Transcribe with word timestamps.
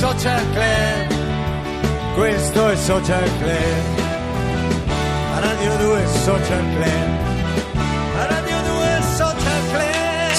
Social 0.00 0.40
Club, 0.54 2.14
questo 2.14 2.70
è 2.70 2.76
Social 2.76 3.30
Club. 3.38 4.00
Radio 5.40 5.76
2 5.76 6.06
Social 6.06 6.64
Club. 6.74 7.29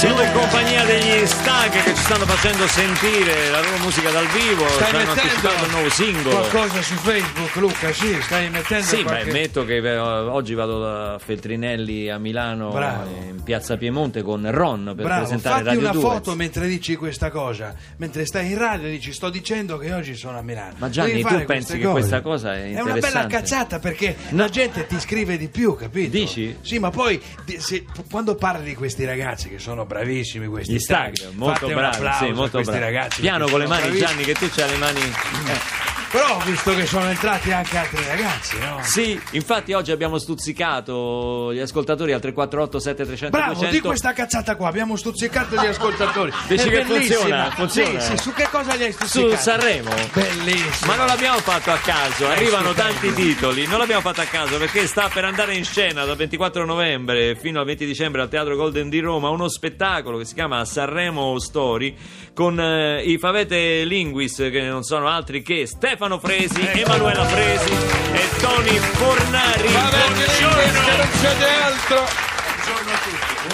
Siamo 0.01 0.19
in 0.23 0.31
compagnia 0.33 0.83
degli 0.83 1.27
Stag 1.27 1.69
che 1.83 1.93
ci 1.93 2.01
stanno 2.01 2.25
facendo 2.25 2.65
sentire 2.65 3.49
la 3.51 3.61
loro 3.61 3.77
musica 3.83 4.09
dal 4.09 4.25
vivo, 4.29 4.67
Stai 4.69 4.93
mettendo 4.93 5.63
il 5.65 5.69
nuovo 5.69 5.89
singolo. 5.91 6.37
qualcosa 6.39 6.81
su 6.81 6.95
Facebook, 6.95 7.55
Luca? 7.57 7.93
Sì, 7.93 8.19
stai 8.19 8.49
mettendo 8.49 8.83
Sì, 8.83 9.03
qualche... 9.03 9.25
beh, 9.25 9.31
metto 9.31 9.63
che 9.63 9.75
eh, 9.77 9.97
oggi 9.99 10.55
vado 10.55 10.79
da 10.81 11.19
Feltrinelli 11.23 12.09
a 12.09 12.17
Milano 12.17 12.69
Bravo. 12.71 13.11
in 13.29 13.43
piazza 13.43 13.77
Piemonte 13.77 14.23
con 14.23 14.49
Ron 14.49 14.85
per 14.95 15.05
Bravo, 15.05 15.19
presentare 15.21 15.55
fatti 15.57 15.65
Radio 15.67 15.79
una 15.81 15.91
2. 15.91 16.01
foto 16.01 16.35
mentre 16.35 16.65
dici 16.67 16.95
questa 16.95 17.29
cosa, 17.29 17.75
mentre 17.97 18.25
stai 18.25 18.49
in 18.49 18.57
radio 18.57 18.89
dici 18.89 19.13
sto 19.13 19.29
dicendo 19.29 19.77
che 19.77 19.93
oggi 19.93 20.15
sono 20.15 20.39
a 20.39 20.41
Milano. 20.41 20.73
Ma 20.77 20.89
Gianni, 20.89 21.21
tu 21.21 21.45
pensi 21.45 21.77
che 21.77 21.85
questa 21.85 22.21
cosa 22.21 22.55
è 22.55 22.71
È 22.73 22.81
una 22.81 22.93
bella 22.93 22.95
interessante? 22.95 23.35
cazzata 23.35 23.77
perché 23.77 24.15
la 24.29 24.49
gente 24.49 24.87
ti 24.87 24.99
scrive 24.99 25.37
di 25.37 25.47
più, 25.47 25.75
capito? 25.75 26.09
Dici? 26.09 26.57
Sì, 26.61 26.79
ma 26.79 26.89
poi 26.89 27.21
se- 27.59 27.85
quando 28.09 28.33
parli 28.33 28.63
di 28.63 28.73
questi 28.75 29.05
ragazzi 29.05 29.47
che 29.47 29.59
sono 29.59 29.89
bravissimi 29.91 30.47
questi 30.47 30.73
Gli 30.73 30.79
Stag, 30.79 31.15
molto 31.33 31.67
bravi, 31.67 32.25
sì, 32.25 32.31
molto 32.31 32.57
questi 32.61 32.77
bravi. 32.77 32.79
ragazzi. 32.93 33.21
Piano 33.21 33.47
con 33.47 33.59
le 33.59 33.67
mani, 33.67 33.81
bravissimi. 33.89 34.07
Gianni, 34.09 34.23
che 34.23 34.33
tu 34.33 34.49
c'hai 34.49 34.69
le 34.69 34.77
mani. 34.77 34.99
eh. 35.01 35.80
Però 36.11 36.35
ho 36.35 36.39
visto 36.43 36.75
che 36.75 36.85
sono 36.85 37.05
entrati 37.07 37.53
anche 37.53 37.77
altri 37.77 38.03
ragazzi, 38.05 38.59
no? 38.59 38.79
Sì, 38.81 39.17
infatti 39.31 39.71
oggi 39.71 39.91
abbiamo 39.93 40.17
stuzzicato 40.17 41.53
gli 41.53 41.59
ascoltatori 41.59 42.11
al 42.11 42.19
348 42.19 42.79
7300 42.79 43.37
Bravo, 43.37 43.65
di 43.67 43.79
questa 43.79 44.11
cazzata 44.11 44.57
qua, 44.57 44.67
abbiamo 44.67 44.97
stuzzicato 44.97 45.55
gli 45.55 45.65
ascoltatori. 45.65 46.33
Dici 46.49 46.67
È 46.67 46.69
che 46.69 46.83
bellissima. 46.83 47.19
funziona, 47.19 47.51
funziona. 47.51 47.99
Sì, 48.01 48.11
sì, 48.11 48.17
su 48.23 48.33
che 48.33 48.47
cosa 48.51 48.73
li 48.75 48.83
hai 48.83 48.91
su 48.91 49.05
stuzzicati? 49.05 49.41
Sanremo. 49.41 49.89
Bellissimo. 50.11 50.91
Ma 50.91 50.97
non 50.97 51.05
l'abbiamo 51.05 51.37
fatto 51.37 51.71
a 51.71 51.77
caso, 51.77 52.27
arrivano 52.27 52.73
tanti 52.73 53.13
titoli, 53.13 53.65
non 53.67 53.79
l'abbiamo 53.79 54.01
fatto 54.01 54.19
a 54.19 54.25
caso 54.25 54.57
perché 54.57 54.87
sta 54.87 55.09
per 55.13 55.23
andare 55.23 55.55
in 55.55 55.63
scena 55.63 56.03
dal 56.03 56.17
24 56.17 56.65
novembre 56.65 57.35
fino 57.35 57.61
al 57.61 57.65
20 57.65 57.85
dicembre 57.85 58.21
al 58.21 58.27
Teatro 58.27 58.57
Golden 58.57 58.89
di 58.89 58.99
Roma 58.99 59.29
uno 59.29 59.47
spettacolo 59.47 60.17
che 60.17 60.25
si 60.25 60.33
chiama 60.33 60.65
Sanremo 60.65 61.39
Story 61.39 61.95
con 62.33 62.59
eh, 62.59 63.01
i 63.03 63.17
favete 63.17 63.85
linguis 63.85 64.35
che 64.51 64.61
non 64.63 64.83
sono 64.83 65.07
altri 65.07 65.41
che 65.41 65.65
Stefano 65.65 65.99
Fresi, 66.01 66.67
Emanuela 66.67 67.23
Fresi 67.25 67.71
e 67.71 68.39
Tony 68.39 68.75
Fornari. 68.75 69.67
Buongiorno! 69.67 70.97
non 70.97 71.07
c'è 71.21 71.35
altro. 71.61 72.07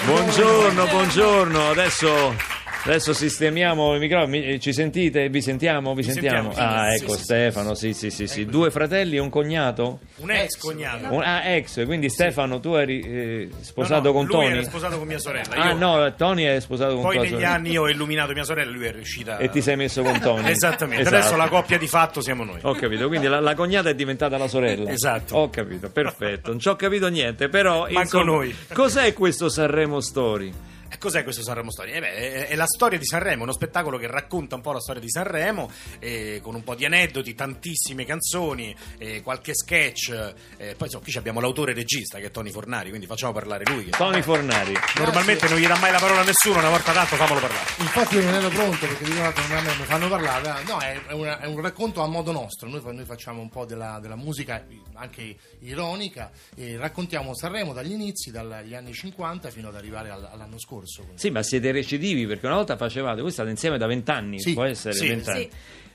Buongiorno, 0.06 0.86
buongiorno. 0.86 1.68
Adesso, 1.68 2.34
adesso 2.84 3.12
sistemiamo 3.12 3.94
i 3.94 3.98
microfoni. 3.98 4.40
Mi- 4.40 4.60
Ci 4.60 4.72
sentite? 4.72 5.28
Vi 5.28 5.40
sentiamo? 5.42 5.94
Vi 5.94 6.02
sentiamo? 6.02 6.52
sentiamo, 6.52 6.70
Ah, 6.80 6.90
sì, 6.90 7.02
ecco 7.04 7.12
sì, 7.16 7.22
Stefano. 7.22 7.74
Sì, 7.74 7.92
sì, 7.92 8.10
sì, 8.10 8.26
sì. 8.26 8.44
Due 8.46 8.70
fratelli 8.70 9.16
e 9.16 9.20
un 9.20 9.28
cognato? 9.30 10.00
Un 10.16 10.30
ex 10.30 10.56
cognato. 10.56 11.12
Un- 11.12 11.22
ah, 11.22 11.44
ex. 11.44 11.84
Quindi 11.84 12.08
Stefano, 12.10 12.60
tu 12.60 12.74
eri 12.74 13.00
eh, 13.00 13.48
sposato 13.60 14.00
No, 14.02 14.06
no, 14.08 14.12
con 14.12 14.24
lui 14.26 14.34
Tony? 14.34 14.50
era 14.52 14.62
sposato 14.62 14.98
con 14.98 15.06
mia 15.06 15.18
sorella. 15.18 15.54
Ah, 15.54 15.68
io- 15.70 15.76
no, 15.76 16.14
Tony 16.14 16.44
è 16.44 16.60
sposato 16.60 16.94
con 16.94 17.02
Poi 17.02 17.12
tua 17.14 17.22
negli 17.22 17.32
sorella. 17.32 17.52
anni 17.52 17.70
io 17.70 17.82
ho 17.82 17.88
illuminato 17.88 18.32
mia 18.32 18.44
sorella 18.44 18.70
lui 18.72 18.86
è 18.86 18.92
riuscita. 18.92 19.38
E 19.38 19.48
ti 19.50 19.60
sei 19.62 19.76
messo 19.76 20.02
con 20.02 20.18
Tony? 20.20 20.48
Esattamente. 20.50 21.02
Esatto. 21.02 21.16
Adesso 21.16 21.36
la 21.36 21.48
coppia 21.48 21.78
di 21.78 21.86
fatto 21.88 22.20
siamo 22.20 22.44
noi. 22.44 22.58
Ho 22.62 22.74
capito, 22.74 23.08
quindi 23.08 23.26
la, 23.26 23.40
la 23.40 23.54
cognata 23.54 23.88
è 23.90 23.94
diventata 23.94 24.36
la 24.38 24.48
sorella. 24.48 24.90
Esatto. 24.90 25.36
Ho 25.36 25.50
capito, 25.50 25.90
perfetto. 25.90 26.50
Non 26.50 26.58
ci 26.60 26.68
ho 26.68 26.76
capito 26.76 27.08
niente, 27.08 27.48
però. 27.48 27.82
Manco 27.82 28.00
insomma, 28.00 28.24
noi. 28.24 28.54
Cos'è 28.72 29.12
questo 29.12 29.48
Sanremo 29.48 30.00
Story? 30.00 30.52
E 30.98 31.00
cos'è 31.00 31.22
questo 31.22 31.42
Sanremo 31.44 31.70
Storia? 31.70 31.94
Eh 31.94 32.00
beh, 32.00 32.12
è, 32.12 32.46
è 32.48 32.54
la 32.56 32.66
storia 32.66 32.98
di 32.98 33.06
Sanremo, 33.06 33.44
uno 33.44 33.52
spettacolo 33.52 33.98
che 33.98 34.08
racconta 34.08 34.56
un 34.56 34.62
po' 34.62 34.72
la 34.72 34.80
storia 34.80 35.00
di 35.00 35.08
Sanremo, 35.08 35.70
eh, 36.00 36.40
con 36.42 36.56
un 36.56 36.64
po' 36.64 36.74
di 36.74 36.84
aneddoti, 36.86 37.36
tantissime 37.36 38.04
canzoni, 38.04 38.74
eh, 38.98 39.22
qualche 39.22 39.54
sketch. 39.54 40.08
eh, 40.56 40.74
poi 40.74 40.86
insomma, 40.88 41.04
qui 41.04 41.14
abbiamo 41.16 41.38
l'autore 41.40 41.70
e 41.70 41.74
regista 41.76 42.18
che 42.18 42.26
è 42.26 42.30
Tony 42.32 42.50
Fornari, 42.50 42.88
quindi 42.88 43.06
facciamo 43.06 43.32
parlare 43.32 43.62
lui. 43.66 43.84
Che 43.84 43.90
Tony 43.90 44.22
Fornari. 44.22 44.74
normalmente 44.96 45.48
non 45.48 45.58
gli 45.60 45.66
dà 45.68 45.76
mai 45.76 45.92
la 45.92 46.00
parola 46.00 46.22
a 46.22 46.24
nessuno, 46.24 46.58
una 46.58 46.68
volta 46.70 46.92
tanto 46.92 47.14
famolo 47.14 47.38
parlare. 47.38 47.66
Infatti 47.78 48.14
io 48.16 48.24
non 48.24 48.34
ero 48.34 48.48
pronto 48.48 48.86
perché 48.88 49.04
di 49.04 49.12
fatto 49.12 49.40
non 49.46 49.64
mi 49.78 49.84
fanno 49.84 50.08
parlare. 50.08 50.62
No, 50.64 50.80
è, 50.80 51.00
è 51.06 51.12
una- 51.12 51.38
è 51.38 51.46
un 51.46 51.60
racconto 51.60 52.02
a 52.02 52.08
modo 52.08 52.32
nostro. 52.32 52.68
Noi, 52.68 52.82
noi 52.92 53.04
facciamo 53.04 53.40
un 53.40 53.50
po' 53.50 53.64
della, 53.64 54.00
della 54.02 54.16
musica 54.16 54.66
anche 54.94 55.36
ironica 55.60 56.32
e 56.56 56.76
raccontiamo 56.76 57.36
Sanremo 57.36 57.72
dagli 57.72 57.92
inizi, 57.92 58.32
dagli 58.32 58.74
anni 58.74 58.92
50 58.92 59.50
fino 59.50 59.68
ad 59.68 59.76
arrivare 59.76 60.10
al- 60.10 60.28
all'anno 60.32 60.58
scorso. 60.58 60.86
Quindi- 60.96 61.20
Sì, 61.20 61.30
ma 61.30 61.42
siete 61.42 61.70
recidivi 61.72 62.26
perché 62.26 62.46
una 62.46 62.56
volta 62.56 62.76
facevate, 62.76 63.20
voi 63.20 63.30
state 63.30 63.50
insieme 63.50 63.78
da 63.78 63.86
vent'anni, 63.86 64.40
Sì, 64.40 64.52
può 64.54 64.64
essere 64.64 64.94
sì, 64.94 65.06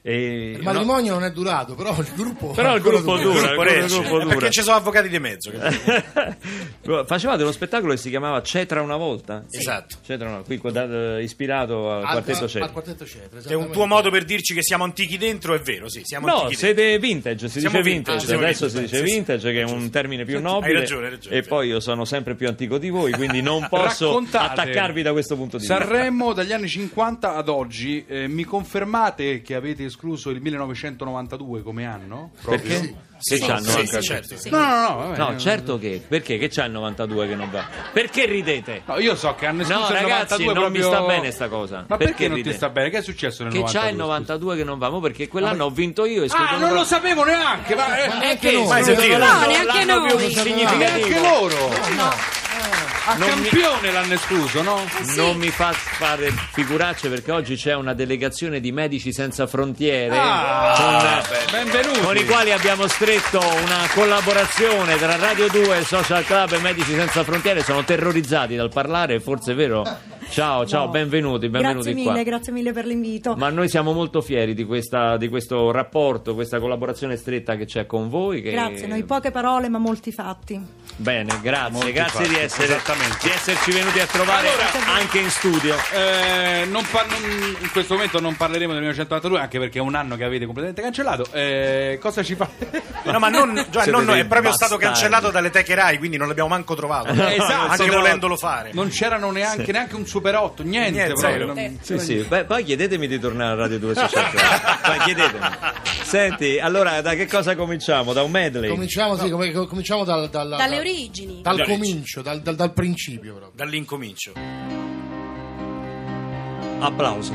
vent'anni. 0.04 0.52
Il 0.52 0.54
E, 0.54 0.58
no, 0.58 0.64
matrimonio 0.64 1.14
non 1.14 1.24
è 1.24 1.32
durato, 1.32 1.76
però 1.76 1.96
il 1.98 2.08
gruppo. 2.16 2.48
Però 2.52 2.76
il 2.76 2.82
gruppo 2.82 3.18
dura. 3.18 3.54
dura. 3.54 3.54
Gruppo 3.54 3.64
il 3.72 3.86
gruppo 3.88 4.20
dura. 4.20 4.26
perché 4.36 4.52
ci 4.52 4.62
sono 4.62 4.76
avvocati 4.76 5.10
di 5.10 5.20
mezzo. 5.20 5.52
Facevate 7.06 7.44
uno 7.44 7.52
spettacolo 7.52 7.94
che 7.94 7.98
si 8.00 8.10
chiamava 8.10 8.42
Cetra 8.42 8.82
una 8.82 8.98
volta? 8.98 9.46
Esatto. 9.50 9.98
Cetra 10.06 10.28
una 10.28 10.38
qui 10.42 10.60
da- 10.72 11.20
ispirato 11.20 11.92
al 11.92 12.04
Al- 12.04 12.12
quartetto 12.12 12.48
Cetra. 12.48 12.66
Al 12.68 12.72
quartetto 12.74 13.06
Cetra. 13.06 13.40
È 13.50 13.54
un 13.54 13.72
tuo 13.72 13.86
modo 13.86 14.10
per 14.10 14.26
dirci 14.26 14.54
che 14.54 14.62
siamo 14.62 14.84
antichi 14.84 15.18
dentro, 15.18 15.54
è 15.54 15.60
vero, 15.60 15.90
sì, 15.90 16.02
siamo 16.04 16.28
No, 16.28 16.42
antichi 16.44 16.62
dentro. 16.62 16.82
siete 16.84 17.00
vintage, 17.00 17.48
si 17.48 17.60
Siamo 17.60 17.78
dice 17.78 17.90
vintage, 17.90 18.18
vintage, 18.26 18.44
adesso 18.46 18.66
vintage, 18.66 18.88
si 18.88 18.94
dice 18.94 18.96
sì, 19.06 19.10
sì. 19.10 19.16
vintage 19.16 19.52
che 19.54 19.62
è 19.62 19.64
un 19.64 19.90
termine 19.90 20.26
più 20.26 20.42
nobile 20.42 20.74
Hai 20.74 20.80
ragione, 20.80 21.06
hai 21.06 21.12
ragione, 21.12 21.36
e 21.38 21.44
sì. 21.44 21.48
poi 21.50 21.68
io 21.70 21.80
sono 21.80 22.06
sempre 22.06 22.36
più 22.36 22.48
antico 22.48 22.78
di 22.78 22.90
voi, 22.90 23.12
quindi 23.14 23.42
non 23.42 23.66
posso 23.70 24.08
Raccontate 24.08 24.62
attaccarvi 24.62 25.02
da 25.02 25.12
questo 25.14 25.36
punto 25.36 25.58
di 25.58 25.66
vista. 25.66 25.78
Sanremo 25.80 26.34
dagli 26.34 26.52
anni 26.52 26.68
50 26.68 27.36
ad 27.36 27.48
oggi, 27.50 28.04
eh, 28.08 28.28
mi 28.28 28.44
confermate 28.44 29.42
che 29.42 29.56
avete 29.56 29.84
escluso 29.94 30.30
il 30.32 30.42
1992 30.42 31.62
come 31.64 31.86
anno? 31.86 32.32
Perché? 32.44 32.96
Sì. 33.20 33.40
Che 33.40 33.46
c'hanno 33.46 33.62
sì, 33.62 33.78
anche- 33.80 34.02
sì, 34.02 34.08
certo. 34.08 34.36
No, 34.50 34.58
no, 34.58 34.82
no, 34.90 34.96
vabbè. 34.98 35.18
No, 35.18 35.38
certo 35.40 35.80
che. 35.80 36.04
Perché? 36.06 36.38
Che 36.38 36.50
c'ha 36.50 36.66
il 36.66 36.72
92 36.74 37.28
che 37.28 37.36
non 37.36 37.50
va? 37.50 37.66
Perché 37.94 38.26
ridete? 38.26 38.82
No, 38.86 39.00
io 39.00 39.16
so 39.16 39.34
che 39.36 39.46
hanno 39.46 39.62
escluso 39.62 39.80
No, 39.82 39.88
il 39.96 40.02
ragazzi, 40.02 40.44
92 40.44 40.54
non 40.54 40.72
mi 40.72 40.80
proprio- 40.80 41.00
sta 41.00 41.08
bene 41.08 41.32
sta 41.32 41.48
cosa. 41.48 41.86
Ma 41.88 41.96
Perché 41.98 42.06
perché, 42.14 42.28
non 42.28 42.42
ti 42.42 42.52
sta 42.54 42.70
bene? 42.70 42.90
Che 42.90 42.98
è 42.98 43.02
successo 43.02 43.44
nel 43.44 43.52
Che 43.54 43.60
92? 43.60 43.82
c'ha 43.82 43.90
il 43.94 43.98
92 43.98 44.56
che 44.58 44.64
non 44.66 44.78
va, 44.78 44.90
mo 44.90 45.00
perché 45.00 45.28
quell'anno 45.30 45.66
ho 45.66 45.70
vinto 45.70 46.06
io 46.06 46.24
e? 46.24 46.28
Ah, 46.32 46.58
non 46.58 46.74
lo 46.74 46.84
sapevo 46.84 47.24
neanche! 47.24 47.76
Ma, 47.76 47.98
eh, 47.98 48.04
È 48.04 48.18
neanche 48.20 48.50
che 48.50 48.58
noi. 48.58 49.18
No, 49.18 49.46
neanche 49.48 49.86
noi. 49.86 50.32
significativo. 50.34 50.78
neanche 50.78 51.20
loro! 51.22 51.68
No. 51.96 52.43
A 53.06 53.16
Non 53.16 53.28
mi- 53.40 53.50
campione 53.50 53.92
l'hanno 53.92 54.14
escluso, 54.14 54.62
no? 54.62 54.82
Non 55.18 55.36
mi 55.36 55.50
fa 55.50 55.74
fare 55.74 56.32
figuracce 56.54 57.10
perché 57.10 57.32
oggi 57.32 57.56
c'è 57.58 57.74
una 57.76 57.94
delegazione 57.94 58.62
di 58.62 58.72
Medici 58.72 59.12
Senza 59.12 59.46
Frontiere 59.46 60.18
Ah, 60.18 61.22
con, 61.26 61.42
benvenuti! 61.52 62.00
con 62.00 62.16
i 62.16 62.26
quali 62.26 62.52
abbiamo 62.54 62.88
stretto 62.88 63.40
una 63.40 63.88
collaborazione 63.94 64.96
tra 64.98 65.18
Radio 65.18 65.50
2, 65.50 65.84
Social 65.84 66.24
Club 66.26 66.54
e 66.54 66.60
Medici 66.60 66.94
Senza 66.96 67.24
Frontiere. 67.26 67.62
Sono 67.62 67.84
terrorizzati 67.84 68.56
dal 68.56 68.70
parlare, 68.70 69.20
forse 69.20 69.52
è 69.52 69.56
vero? 69.56 69.84
Ciao, 70.30 70.66
ciao, 70.66 70.86
No. 70.86 70.92
benvenuti, 70.92 71.48
benvenuti 71.50 71.84
Grazie 71.92 72.04
qua. 72.04 72.12
mille, 72.12 72.24
grazie 72.24 72.52
mille 72.52 72.72
per 72.72 72.86
l'invito. 72.86 73.36
Ma 73.36 73.50
noi 73.50 73.70
siamo 73.70 73.94
molto 73.94 74.22
fieri 74.22 74.54
di, 74.54 74.64
questa- 74.66 75.18
di 75.18 75.28
questo 75.30 75.72
rapporto, 75.72 76.34
questa 76.34 76.60
collaborazione 76.60 77.16
stretta 77.18 77.56
che 77.56 77.66
c'è 77.66 77.86
con 77.86 78.10
voi. 78.10 78.42
Che... 78.42 78.52
Grazie, 78.52 78.88
noi 78.88 79.04
poche 79.04 79.32
parole 79.32 79.70
ma 79.70 79.78
molti 79.78 80.12
fatti. 80.12 80.60
Bene, 80.96 81.40
grazie, 81.42 81.72
Molti 81.72 81.92
grazie 81.92 82.28
di, 82.28 82.34
fatti, 82.34 82.44
essere, 82.46 82.66
esattamente. 82.66 83.18
di 83.22 83.30
esserci 83.30 83.72
venuti 83.72 84.00
a 84.00 84.06
trovare 84.06 84.48
Allora- 84.48 84.94
anche 85.00 85.20
in 85.20 85.30
studio. 85.30 85.76
Eh, 85.94 86.66
non 86.70 86.84
par- 86.92 87.08
non- 87.10 87.56
in 87.62 87.72
questo 87.72 87.94
momento 87.94 88.20
non 88.20 88.36
parleremo 88.36 88.72
del 88.74 88.82
1992 88.82 89.40
anche 89.40 89.60
perché 89.60 89.80
è 89.80 89.82
un 89.82 89.96
anno 89.96 90.16
che 90.16 90.24
avete 90.24 90.46
completamente 90.46 90.82
cancellato. 90.82 91.26
Eh, 91.32 91.98
cosa 92.02 92.24
ci 92.24 92.36
fa? 92.36 92.50
No, 93.04 93.20
ma 93.20 93.28
non, 93.28 93.54
Siete 93.70 93.92
non- 93.92 94.10
è 94.12 94.26
proprio 94.26 94.54
stato 94.54 94.78
bastardi. 94.78 94.84
cancellato 94.86 95.30
dalle 95.30 95.50
teche 95.50 95.76
Rai, 95.76 95.98
quindi 95.98 96.16
non 96.16 96.30
l'abbiamo 96.30 96.48
manco 96.48 96.74
trovato. 96.74 97.12
Esatto, 97.12 97.72
anche 97.72 97.90
volendolo 97.92 98.38
fare. 98.38 98.70
Non 98.74 98.88
c'erano 98.88 99.30
neanche, 99.30 99.74
neanche 99.74 99.96
un 99.96 100.06
super 100.24 100.36
8, 100.36 100.64
niente. 100.64 100.92
Niente, 100.92 101.14
proprio, 101.14 101.46
non- 101.48 101.78
Sì, 101.82 102.00
sì. 102.00 102.16
Beh, 102.28 102.46
poi 102.46 102.64
chiedetemi 102.64 103.08
di 103.08 103.20
tornare 103.20 103.52
a 103.52 103.56
Radio 103.56 103.80
2 103.80 103.94
Social 103.96 104.30
Club. 104.30 104.82
Poi 104.84 105.00
chiedetemi. 105.00 105.46
Senti, 106.04 106.60
allora 106.60 107.02
da 107.02 107.14
che 107.16 107.28
cosa 107.28 107.56
cominciamo? 107.56 108.14
Da 108.14 108.24
un 108.24 108.32
medley? 108.32 108.70
Cominciamo, 108.70 109.18
sì, 109.18 109.30
come- 109.30 109.52
cominciamo 109.52 110.04
dal, 110.04 110.30
dal- 110.30 110.50
Dalle 110.50 110.70
dal- 110.70 110.80
origini. 110.80 111.42
dal 111.42 111.56
Dalle 111.58 111.68
comincio, 111.70 112.22
dal, 112.22 112.42
dal- 112.42 112.56
dal 112.56 112.72
principio 112.74 113.34
proprio. 113.36 113.52
Dall'incomincio. 113.56 114.32
Applauso. 116.80 117.34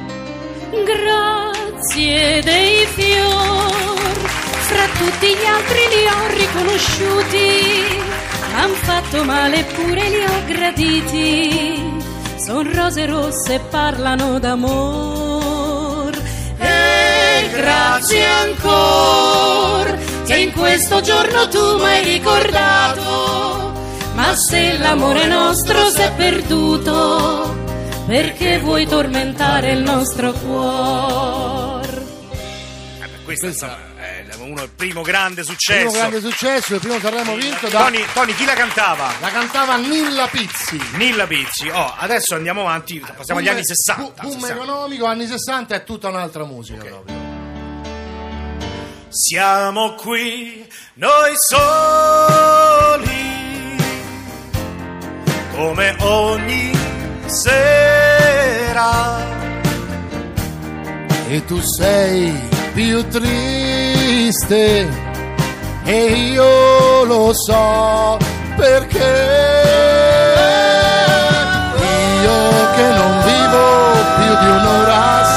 Grazie 0.70 2.42
dei 2.42 2.84
fior, 2.94 3.96
fra 4.68 4.86
tutti 4.98 5.26
gli 5.26 5.44
altri 5.46 5.78
li 5.88 6.06
ho 6.06 6.26
riconosciuti, 6.36 7.98
han 8.54 8.70
fatto 8.72 9.24
male 9.24 9.60
eppure 9.60 10.08
li 10.10 10.22
ho 10.24 10.44
graditi, 10.46 11.97
son 12.38 12.72
rose 12.74 13.06
rosse 13.06 13.54
e 13.54 13.60
parlano 13.60 14.38
d'amor. 14.38 16.16
E 16.58 17.48
grazie 17.52 18.24
ancora 18.24 19.96
che 20.24 20.36
in 20.36 20.52
questo 20.52 21.00
giorno 21.00 21.48
tu 21.48 21.76
mi 21.78 21.84
hai 21.84 22.04
ricordato, 22.04 23.72
ma 24.14 24.34
se 24.36 24.78
l'amore 24.78 25.26
nostro 25.26 25.88
si 25.90 26.00
è 26.00 26.12
perduto, 26.14 27.56
perché 28.06 28.58
vuoi 28.58 28.86
tormentare 28.86 29.72
il 29.72 29.82
nostro 29.82 30.32
cuore? 30.32 32.06
questo 33.24 33.46
Questa- 33.48 33.87
uno 34.48 34.62
il 34.62 34.70
primo 34.70 35.02
grande 35.02 35.44
successo. 35.44 35.90
Primo 35.90 35.92
grande 35.92 36.20
successo, 36.20 36.74
il 36.74 36.80
primo 36.80 36.98
Sanremo 36.98 37.34
vinto 37.36 37.68
da... 37.68 37.82
Tony, 37.82 38.04
Tony, 38.12 38.34
chi 38.34 38.44
la 38.44 38.54
cantava? 38.54 39.12
La 39.20 39.30
cantava 39.30 39.76
Nilla 39.76 40.26
Pizzi. 40.28 40.80
Nilla 40.92 41.26
Pizzi. 41.26 41.68
Oh, 41.68 41.94
adesso 41.98 42.34
andiamo 42.34 42.62
avanti, 42.62 43.02
passiamo 43.14 43.40
agli 43.40 43.48
anni 43.48 43.64
60. 43.64 44.02
bu- 44.02 44.12
Boom 44.20 44.40
60. 44.40 44.54
economico, 44.54 45.04
anni 45.06 45.26
60 45.26 45.74
è 45.74 45.84
tutta 45.84 46.08
un'altra 46.08 46.44
musica 46.44 46.84
proprio. 46.84 47.16
Siamo 49.10 49.94
qui 49.94 50.66
noi 50.94 51.32
soli, 51.36 53.06
come 55.54 55.96
ogni 56.00 56.72
sera. 57.26 59.26
E 61.30 61.44
tu 61.44 61.60
sei 61.60 62.32
più 62.72 63.06
triste. 63.08 64.88
E 65.84 66.04
io 66.32 67.04
lo 67.04 67.32
so 67.32 68.18
perché. 68.56 69.36
Io 72.22 72.40
che 72.74 72.88
non 72.98 73.22
vivo 73.24 73.66
più 74.16 74.38
di 74.38 74.48
un'ora 74.50 75.27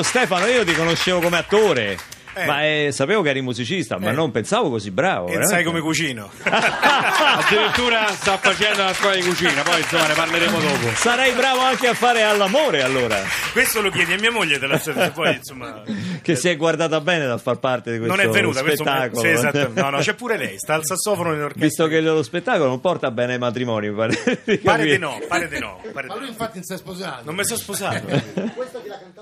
Oh 0.00 0.02
Stefano, 0.02 0.46
io 0.46 0.64
ti 0.64 0.72
conoscevo 0.72 1.20
come 1.20 1.36
attore. 1.36 1.98
Eh. 2.32 2.46
Ma 2.46 2.64
eh, 2.64 2.88
sapevo 2.92 3.22
che 3.22 3.30
eri 3.30 3.42
musicista, 3.42 3.98
ma 3.98 4.10
Eh. 4.10 4.12
non 4.12 4.30
pensavo 4.30 4.70
così 4.70 4.90
bravo. 4.92 5.26
E 5.26 5.30
veramente. 5.32 5.52
sai 5.52 5.64
come 5.64 5.80
cucino. 5.80 6.30
Addirittura 6.42 8.06
sta 8.12 8.38
facendo 8.38 8.84
la 8.84 8.94
scuola 8.94 9.16
di 9.16 9.22
cucina, 9.22 9.62
poi 9.62 9.80
insomma 9.80 10.06
ne 10.06 10.14
parleremo 10.14 10.58
dopo. 10.60 10.88
Sarai 10.94 11.32
bravo 11.32 11.60
anche 11.60 11.88
a 11.88 11.94
fare 11.94 12.22
all'amore 12.22 12.82
allora. 12.82 13.18
Questo 13.52 13.80
lo 13.82 13.90
chiedi 13.90 14.12
a 14.12 14.18
mia 14.18 14.30
moglie, 14.30 14.58
te 14.60 14.66
la 14.68 14.78
poi 15.12 15.34
insomma. 15.34 15.82
Che 16.22 16.36
si 16.36 16.48
è 16.50 16.56
guardata 16.56 17.00
bene 17.00 17.26
dal 17.26 17.40
far 17.40 17.58
parte 17.58 17.90
di 17.92 17.98
questo 17.98 18.14
Non 18.14 18.24
è 18.24 18.28
venuta, 18.28 18.62
questo 18.62 18.84
spettacolo. 18.84 19.20
sì, 19.22 19.28
esatto. 19.28 19.70
No, 19.74 19.88
no, 19.90 19.98
c'è 19.98 20.14
pure 20.14 20.36
lei, 20.36 20.58
sta 20.58 20.74
al 20.74 20.84
sassofono 20.84 21.30
nell'orchestra. 21.30 21.66
Visto 21.66 21.86
che 21.88 22.00
lo 22.00 22.22
spettacolo 22.22 22.68
non 22.68 22.80
porta 22.80 23.10
bene 23.10 23.32
ai 23.32 23.38
matrimoni, 23.38 23.90
pare 23.90 24.40
di 24.44 24.58
Pare 24.58 24.84
di 24.84 24.98
no, 24.98 25.18
pare 25.26 25.48
di 25.48 25.58
no. 25.58 25.80
pare 25.92 26.06
ma 26.08 26.16
lui 26.16 26.28
infatti 26.28 26.56
non 26.56 26.64
si 26.64 26.74
è 26.74 26.76
sposato 26.76 27.22
Non 27.24 27.34
mi 27.34 27.44
sono 27.44 27.58
sposato. 27.58 28.06
questa 28.54 28.79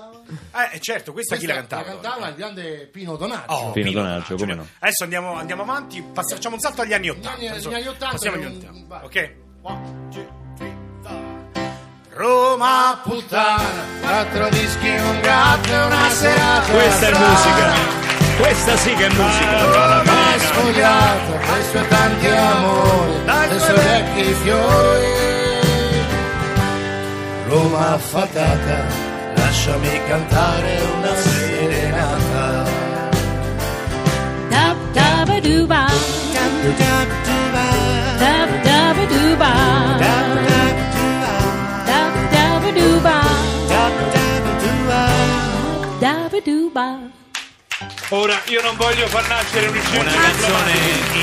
cantava? 0.09 0.71
Eh, 0.71 0.79
certo, 0.79 1.11
questa, 1.13 1.35
chi 1.35 1.45
la 1.45 1.53
cantava? 1.55 1.81
la 1.83 1.87
cantava 1.89 2.27
il 2.29 2.35
grande 2.35 2.89
Pino 2.91 3.15
Donaggio 3.15 3.51
Oh, 3.51 3.71
Pino 3.71 3.91
Donaggio, 3.91 4.35
come 4.35 4.53
no. 4.55 4.67
Adesso 4.79 5.03
andiamo, 5.03 5.33
andiamo 5.35 5.61
avanti, 5.63 6.01
pass- 6.01 6.33
facciamo 6.33 6.55
un 6.55 6.61
salto 6.61 6.81
agli 6.81 6.93
anni 6.93 7.09
80. 7.09 7.29
Gli 7.29 7.33
anni- 7.33 7.47
Adesso 7.47 7.69
gli 7.69 7.73
anni 7.73 7.87
80 7.87 8.11
Passiamo 8.11 8.35
agli 8.37 8.43
non- 8.43 8.51
anni 8.51 8.59
80. 8.65 8.85
vai. 8.87 9.05
Ok? 9.05 9.33
One, 9.61 10.07
two, 10.11 10.25
three. 10.55 10.77
Roma 12.11 12.99
puttana 13.03 13.83
quattro 14.01 14.49
dischi 14.49 14.89
un 14.89 15.19
gatto 15.21 15.69
e 15.71 15.83
una 15.85 16.09
serata 16.09 16.71
Questa 16.71 17.07
è 17.07 17.11
musica. 17.17 17.97
Questa 18.37 18.77
sì 18.77 18.93
che 18.93 19.05
è 19.05 19.09
musica. 19.13 19.63
Roma 19.65 20.33
è 20.33 20.39
sfogliata 20.39 21.37
dai 21.47 21.63
suoi 21.69 21.87
tanti 21.87 22.27
amori 22.27 23.23
dai 23.25 23.59
suoi 23.59 23.75
vecchi 23.75 24.33
fiori 24.33 25.07
Roma 27.47 27.93
affatata 27.93 28.85
lasciami 29.49 29.99
cantare 30.07 30.77
una 30.93 31.13
serenata 31.15 32.67
Dab 34.49 34.77
dabba 34.93 35.39
dooba. 35.39 35.87
Dab 36.33 36.51
dabba 38.67 39.03
dooba. 39.09 39.51
Dab 40.29 42.13
dabba 42.33 42.69
dooba. 42.77 43.17
Dabba 45.99 46.39
dooba. 46.45 47.08
Ora 48.11 48.41
io 48.45 48.59
non 48.63 48.75
voglio 48.75 49.05
far 49.07 49.27
nascere 49.27 49.67
un 49.67 49.73
Una 49.75 49.81
incidente 49.83 50.17
canzone 50.17 50.71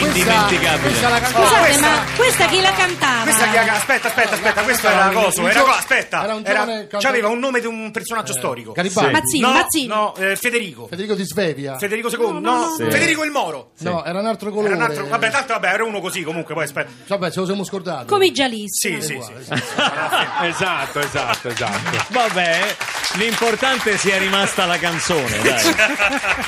indimenticabile. 0.06 0.79
questa 0.88 1.09
la 1.09 1.19
cantava 1.19 1.44
Scusate, 1.47 1.65
questa- 1.67 1.88
ma 1.88 2.05
questa 2.17 2.47
chi 2.47 2.61
la 2.61 2.73
cantava? 2.73 3.23
Questa 3.23 3.47
chi 3.50 3.56
ha- 3.56 3.73
aspetta, 3.75 4.06
aspetta, 4.09 4.35
aspetta, 4.35 4.62
questo 4.62 4.88
era 4.88 5.05
un- 5.06 5.12
coso, 5.15 5.41
un 5.41 5.49
era 5.49 5.59
gio- 5.59 5.65
co- 5.65 5.71
aspetta, 5.73 6.23
era 6.23 6.35
un 6.35 6.43
era- 6.44 6.53
giovane 6.61 6.79
cantante- 6.87 7.06
c'aveva 7.06 7.29
un 7.29 7.38
nome 7.41 7.59
di 7.61 7.67
un 7.67 7.91
personaggio 7.91 8.33
storico. 8.35 8.71
Garibaldi 8.71 9.11
Mazzini, 9.12 9.41
no, 9.43 9.53
Mazzini. 9.53 9.87
no, 9.88 10.15
eh, 10.17 10.37
Federico. 10.37 10.87
Federico 10.87 11.15
di 11.15 11.25
Svevia 11.25 11.77
Federico 11.77 12.09
II, 12.09 12.41
no, 12.41 12.75
Sì. 12.77 12.85
Federico 12.88 13.25
il 13.25 13.31
Moro. 13.33 13.71
no 13.79 14.05
era 14.05 14.21
un 14.21 14.27
altro 14.27 14.50
colore 14.50 14.69
Era 14.75 14.77
un 14.77 14.83
altro, 14.83 15.06
vabbè, 15.09 15.31
tanto 15.31 15.53
vabbè, 15.55 15.69
era 15.73 15.83
uno 15.85 16.00
così 16.00 16.23
comunque, 16.23 16.55
poi 16.55 16.65
aspetta. 16.65 16.91
vabbè 17.09 17.31
ce 17.33 17.41
lo 17.41 17.47
siamo 17.47 17.65
scordato 17.65 18.05
Come 18.06 18.27
i 18.27 18.33
Gialisti. 18.33 18.94
Sì, 18.94 19.00
sì, 19.00 19.06
sì. 19.06 19.12
uguale, 19.15 19.43
sì, 19.44 19.55
sì. 19.56 20.47
Esatto, 20.47 21.00
esatto, 21.00 21.49
esatto. 21.49 22.05
Vabbè, 22.11 22.77
l'importante 23.15 23.99
sia 23.99 24.19
rimasta 24.19 24.67
la 24.67 24.79
canzone, 24.79 25.43
dai. 25.43 25.75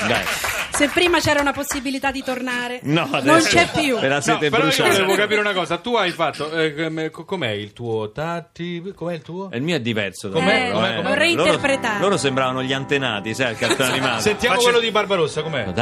Dai. 0.06 0.26
Se 0.70 0.88
prima 0.94 1.18
c'era 1.18 1.40
una 1.40 1.52
possibilità 1.52 2.12
di 2.12 2.22
tornare, 2.22 2.78
No, 2.84 3.08
non 3.10 3.14
adesso 3.30 3.48
c'è 3.48 3.68
più. 3.74 3.98
Ve 3.98 4.06
la 4.06 4.16
No, 4.16 4.20
siete 4.20 4.48
però 4.48 4.62
io 4.62 4.68
bruciati. 4.68 4.90
volevo 4.90 5.14
capire 5.16 5.40
una 5.40 5.52
cosa, 5.52 5.78
tu 5.78 5.96
hai 5.96 6.10
fatto, 6.12 6.52
eh, 6.52 7.10
com'è 7.10 7.50
il 7.50 7.72
tuo 7.72 8.12
tatti, 8.12 8.92
com'è 8.94 9.14
il 9.14 9.22
tuo? 9.22 9.48
Il 9.52 9.62
mio 9.62 9.74
è 9.74 9.80
diverso 9.80 10.28
da 10.28 10.38
Com'è? 10.38 10.70
Eh, 10.72 10.98
eh. 10.98 11.02
vorrei 11.02 11.34
Loro- 11.34 11.48
interpretare. 11.52 11.98
Loro 12.00 12.16
sembravano 12.16 12.62
gli 12.62 12.72
antenati, 12.72 13.34
sai, 13.34 13.52
il 13.52 13.58
cartone 13.58 13.90
animato. 13.90 14.20
Sentiamo 14.20 14.54
Facci- 14.54 14.68
quello 14.68 14.80
di 14.84 14.90
Barbarossa, 14.92 15.42
com'è? 15.42 15.64
Eh. 15.66 15.72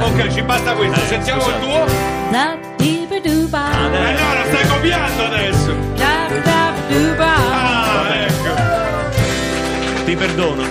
Ok, 0.00 0.32
ci 0.34 0.42
basta 0.42 0.72
questo, 0.74 1.00
sentiamo 1.06 1.46
il 1.48 1.54
tuo. 1.60 1.86
Dooba. 3.20 3.70
Eh 3.72 4.12
no, 4.12 4.34
lo 4.34 4.44
stai 4.54 4.68
copiando 4.68 5.24
adesso. 5.24 5.76
Ah. 5.98 7.77
Ti 10.08 10.16
perdono, 10.16 10.64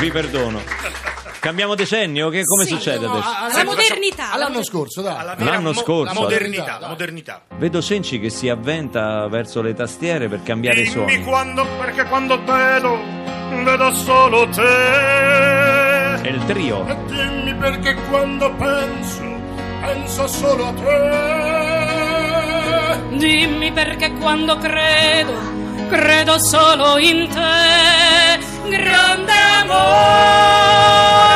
vi 0.00 0.10
perdono. 0.10 0.60
Cambiamo 1.38 1.76
decennio? 1.76 2.28
Che, 2.28 2.42
come 2.44 2.64
Sì, 2.64 2.70
succede 2.70 3.06
No, 3.06 3.12
adesso? 3.12 3.28
a- 3.28 3.44
a- 3.44 3.52
La 3.56 3.62
modernità. 3.64 4.32
all'anno 4.32 4.64
scorso 4.64 5.00
dai 5.00 5.14
Alla 5.16 5.36
vera 5.36 5.50
L'anno 5.52 5.70
mo- 5.72 5.78
scorso. 5.80 6.12
La 6.12 6.18
modernità, 6.20 6.78
la 6.80 6.88
modernità. 6.88 7.42
Vedo 7.56 7.80
Cenci 7.80 8.18
che 8.18 8.30
si 8.30 8.48
avventa 8.48 9.28
verso 9.28 9.62
le 9.62 9.74
tastiere 9.74 10.26
per 10.28 10.42
cambiare 10.42 10.80
i 10.80 10.82
Dimmi 10.82 10.92
suoni. 10.92 11.22
quando, 11.22 11.64
perché 11.78 12.02
quando 12.06 12.42
vedo, 12.44 12.98
vedo 13.62 13.94
solo 13.94 14.48
te. 14.48 14.62
È 16.22 16.28
il 16.28 16.44
trio. 16.46 16.84
E 16.88 16.96
dimmi 17.06 17.54
perché 17.54 17.94
quando 18.10 18.52
penso, 18.54 19.22
penso 19.82 20.26
solo 20.26 20.66
a 20.66 20.72
te. 23.10 23.16
Dimmi 23.18 23.70
perché 23.70 24.10
quando 24.14 24.58
credo, 24.58 25.32
credo 25.88 26.36
solo 26.40 26.98
in 26.98 27.28
te, 27.28 28.46
grande 28.70 29.32
amore. 29.60 31.27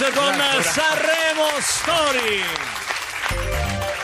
Con 0.00 0.62
Sanremo 0.62 1.60
Story. 1.60 2.40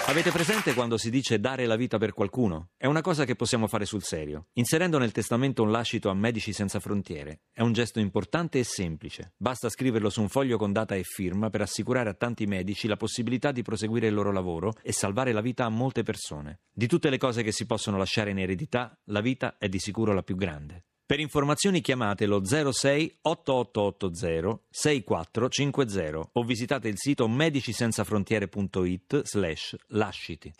Avete 0.08 0.30
presente 0.30 0.74
quando 0.74 0.98
si 0.98 1.08
dice 1.08 1.40
dare 1.40 1.64
la 1.64 1.76
vita 1.76 1.96
per 1.96 2.12
qualcuno? 2.12 2.68
È 2.76 2.84
una 2.84 3.00
cosa 3.00 3.24
che 3.24 3.34
possiamo 3.34 3.66
fare 3.66 3.86
sul 3.86 4.02
serio. 4.02 4.48
Inserendo 4.52 4.98
nel 4.98 5.12
testamento 5.12 5.62
un 5.62 5.70
lascito 5.70 6.10
a 6.10 6.14
Medici 6.14 6.52
Senza 6.52 6.80
Frontiere. 6.80 7.44
È 7.50 7.62
un 7.62 7.72
gesto 7.72 7.98
importante 7.98 8.58
e 8.58 8.64
semplice. 8.64 9.32
Basta 9.38 9.70
scriverlo 9.70 10.10
su 10.10 10.20
un 10.20 10.28
foglio 10.28 10.58
con 10.58 10.70
data 10.70 10.94
e 10.94 11.02
firma 11.02 11.48
per 11.48 11.62
assicurare 11.62 12.10
a 12.10 12.14
tanti 12.14 12.44
medici 12.44 12.88
la 12.88 12.96
possibilità 12.96 13.50
di 13.50 13.62
proseguire 13.62 14.08
il 14.08 14.14
loro 14.14 14.32
lavoro 14.32 14.74
e 14.82 14.92
salvare 14.92 15.32
la 15.32 15.40
vita 15.40 15.64
a 15.64 15.70
molte 15.70 16.02
persone. 16.02 16.60
Di 16.70 16.86
tutte 16.86 17.08
le 17.08 17.16
cose 17.16 17.42
che 17.42 17.52
si 17.52 17.64
possono 17.64 17.96
lasciare 17.96 18.32
in 18.32 18.38
eredità, 18.38 19.00
la 19.04 19.22
vita 19.22 19.56
è 19.56 19.70
di 19.70 19.78
sicuro 19.78 20.12
la 20.12 20.22
più 20.22 20.36
grande. 20.36 20.84
Per 21.06 21.20
informazioni 21.20 21.82
chiamate 21.82 22.26
lo 22.26 22.42
06 22.44 23.18
8880 23.22 24.60
6450 24.68 26.30
o 26.32 26.42
visitate 26.42 26.88
il 26.88 26.98
sito 26.98 27.28
medicisenzafrontiere.it 27.28 29.22
slash 29.22 29.76
lasciti. 29.90 30.54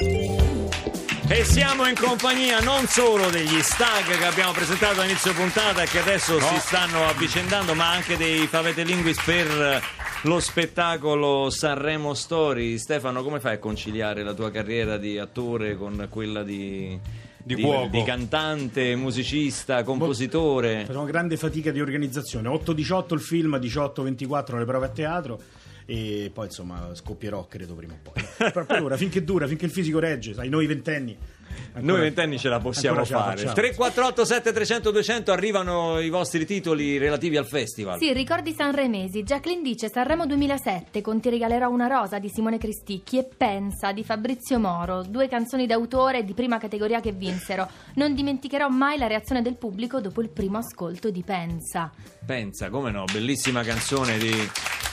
E 1.28 1.44
siamo 1.44 1.88
in 1.88 1.96
compagnia 1.96 2.60
non 2.60 2.86
solo 2.86 3.28
degli 3.28 3.60
stag 3.60 4.16
che 4.16 4.24
abbiamo 4.24 4.52
presentato 4.52 5.00
all'inizio 5.00 5.34
puntata 5.34 5.82
e 5.82 5.86
che 5.86 5.98
adesso 5.98 6.38
si 6.38 6.58
stanno 6.60 7.04
avvicendando, 7.04 7.74
ma 7.74 7.90
anche 7.90 8.16
dei 8.16 8.46
favete 8.46 8.84
linguis 8.84 9.20
per 9.24 9.82
lo 10.22 10.38
spettacolo 10.38 11.50
Sanremo 11.50 12.14
Story. 12.14 12.78
Stefano, 12.78 13.24
come 13.24 13.40
fai 13.40 13.54
a 13.54 13.58
conciliare 13.58 14.22
la 14.22 14.34
tua 14.34 14.52
carriera 14.52 14.96
di 14.96 15.18
attore 15.18 15.76
con 15.76 16.06
quella 16.08 16.44
di, 16.44 16.96
Di 17.46 17.62
cuoco. 17.62 17.86
di 17.86 18.02
cantante, 18.02 18.96
musicista, 18.96 19.84
compositore? 19.84 20.84
Facciamo 20.84 21.04
grande 21.04 21.36
fatica 21.36 21.70
di 21.70 21.80
organizzazione. 21.80 22.48
8-18 22.48 23.14
il 23.14 23.20
film, 23.20 23.54
18-24 23.54 24.58
le 24.58 24.64
prove 24.64 24.86
a 24.86 24.88
teatro. 24.88 25.40
E 25.88 26.30
poi 26.34 26.46
insomma 26.46 26.90
scoppierò 26.94 27.46
credo 27.46 27.74
prima 27.74 27.94
o 27.94 27.98
poi. 28.02 28.22
Però 28.52 28.64
per 28.64 28.82
ora, 28.82 28.96
finché 28.96 29.22
dura, 29.22 29.46
finché 29.46 29.66
il 29.66 29.70
fisico 29.70 30.00
regge, 30.00 30.34
sai, 30.34 30.48
noi 30.48 30.66
ventenni. 30.66 31.16
ancora- 31.74 31.80
Noi 31.92 32.00
ventenni 32.00 32.38
ce 32.40 32.48
la 32.48 32.58
possiamo 32.58 32.98
ancora 32.98 33.06
ce 33.06 33.12
la 33.12 33.20
fare. 33.20 33.36
facciamo. 33.36 33.54
348 33.54 34.24
7300 34.24 34.90
200 34.90 35.30
arrivano 35.32 36.00
i 36.00 36.08
vostri 36.08 36.44
titoli 36.44 36.98
relativi 36.98 37.36
al 37.36 37.46
festival. 37.46 38.00
Sì, 38.00 38.12
ricordi 38.12 38.52
sanremesi. 38.52 39.22
Jacqueline 39.22 39.62
dice 39.62 39.88
Sanremo 39.88 40.26
2007 40.26 41.00
con 41.02 41.20
Ti 41.20 41.30
regalerò 41.30 41.68
una 41.70 41.86
rosa 41.86 42.18
di 42.18 42.28
Simone 42.30 42.58
Cristicchi 42.58 43.18
e 43.18 43.28
Pensa 43.36 43.92
di 43.92 44.02
Fabrizio 44.02 44.58
Moro, 44.58 45.02
due 45.02 45.28
canzoni 45.28 45.66
d'autore 45.66 46.24
di 46.24 46.34
prima 46.34 46.58
categoria 46.58 47.00
che 47.00 47.12
vinsero. 47.12 47.68
Non 47.94 48.12
dimenticherò 48.12 48.68
mai 48.68 48.98
la 48.98 49.06
reazione 49.06 49.40
del 49.40 49.54
pubblico 49.54 50.00
dopo 50.00 50.20
il 50.20 50.30
primo 50.30 50.58
ascolto 50.58 51.10
di 51.10 51.22
Pensa. 51.22 51.92
Pensa, 52.26 52.70
come 52.70 52.90
no, 52.90 53.04
bellissima 53.12 53.62
canzone 53.62 54.18
di, 54.18 54.32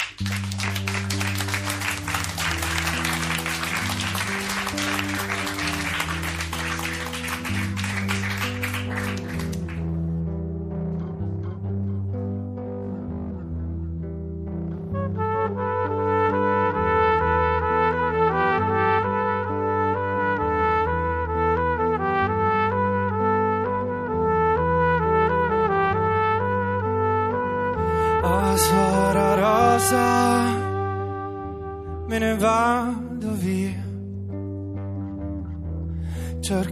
Vado 32.75 33.32
via. 33.34 33.84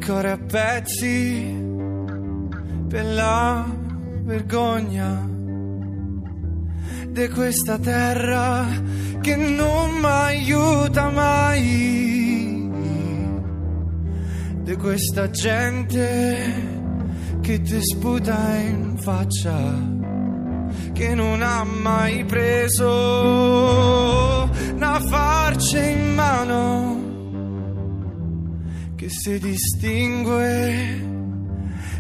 Cuore 0.05 0.31
a 0.31 0.37
pezzi 0.37 1.55
per 2.89 3.05
la 3.05 3.65
vergogna 4.23 5.27
di 7.07 7.27
questa 7.29 7.79
terra 7.79 8.67
che 9.21 9.35
non 9.35 9.99
mi 9.99 10.05
aiuta 10.05 11.09
mai. 11.09 12.69
Di 14.63 14.75
questa 14.75 15.29
gente 15.29 16.71
che 17.41 17.61
ti 17.61 17.79
sputa 17.81 18.55
in 18.57 18.97
faccia 18.97 19.91
che 20.93 21.15
non 21.15 21.41
ha 21.41 21.63
mai 21.63 22.23
preso 22.25 22.91
farce 24.99 25.79
in 25.79 26.13
mano 26.13 27.01
che 28.95 29.09
si 29.09 29.39
distingue 29.39 31.01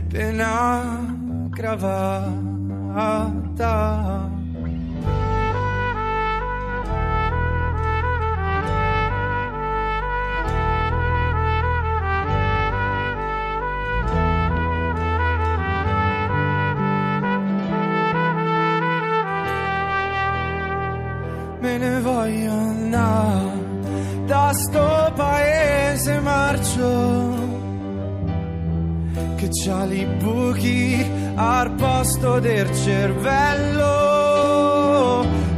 per 0.09 0.33
una. 0.33 1.13
Che 29.43 29.49
c'ha 29.51 29.83
li 29.83 30.05
buchi 30.05 31.05
al 31.35 31.73
posto 31.73 32.39
del 32.39 32.73
cervello 32.73 33.91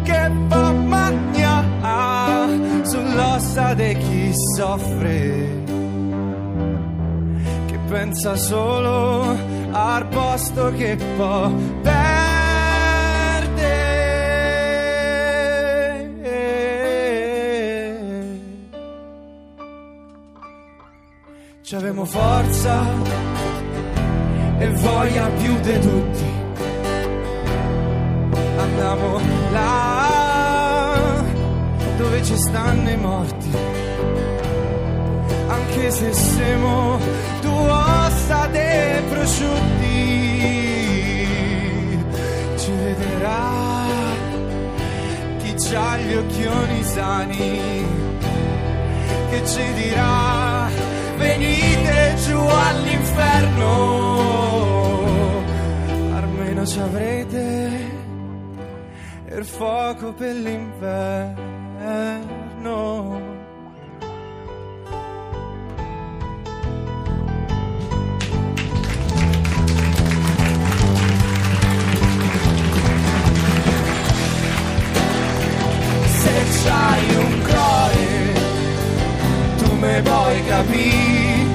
che 0.01 0.31
fa 0.47 0.71
magna 0.71 1.63
sull'ossa 2.83 3.75
di 3.75 3.95
chi 3.95 4.33
soffre 4.55 5.63
che 7.67 7.77
pensa 7.87 8.35
solo 8.35 9.37
al 9.71 10.07
posto 10.07 10.71
che 10.71 10.97
può 11.15 11.51
perdere. 11.81 12.63
C'avemo 21.61 22.03
forza 22.05 23.34
e 24.57 24.67
voglia 24.69 25.27
più 25.37 25.59
di 25.59 25.79
tutti. 25.79 26.33
Andiamo 28.57 29.19
là 29.51 31.23
dove 31.97 32.23
ci 32.23 32.37
stanno 32.37 32.89
i 32.89 32.97
morti. 32.97 33.51
Anche 35.47 35.91
se 35.91 36.13
siamo 36.13 36.99
due 37.41 37.69
ossa 37.69 38.47
dei 38.47 39.01
prosciutti, 39.09 39.85
ci 42.57 42.71
vedrà 42.71 43.83
chi 45.37 45.53
c'ha 45.53 45.97
gli 45.97 46.13
occhioni 46.15 46.83
sani, 46.83 47.59
che 49.29 49.45
ci 49.45 49.73
dirà 49.73 50.69
venite 51.17 52.15
giù 52.25 52.37
all'inferno, 52.37 54.14
ci 56.65 56.79
avrete 56.79 57.69
il 59.29 59.45
fuoco 59.45 60.13
per 60.13 60.33
l'inverno. 60.33 61.43
Se 76.07 76.43
c'hai 76.63 77.15
un 77.15 77.41
cuore, 77.43 78.33
tu 79.57 79.75
me 79.75 80.01
vuoi 80.01 80.43
capire. 80.45 81.45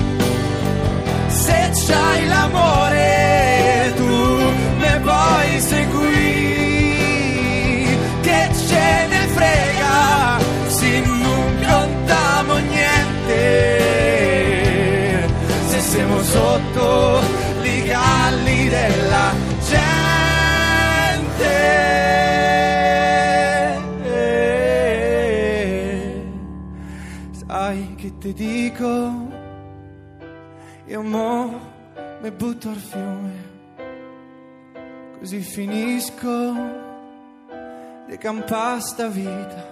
Se 1.28 1.70
c'hai 1.86 2.26
l'amore 2.28 3.19
sotto 16.32 17.20
i 17.62 17.82
galli 17.84 18.68
della 18.68 19.34
gente 19.68 21.58
sai 27.32 27.94
che 27.96 28.18
ti 28.18 28.32
dico 28.32 29.38
io 30.86 31.02
mo 31.02 31.78
mi 32.20 32.30
butto 32.32 32.68
al 32.68 32.76
fiume, 32.76 33.32
così 35.18 35.40
finisco 35.40 36.52
di 38.06 38.18
campare 38.18 38.80
sta 38.80 39.06
vita. 39.06 39.69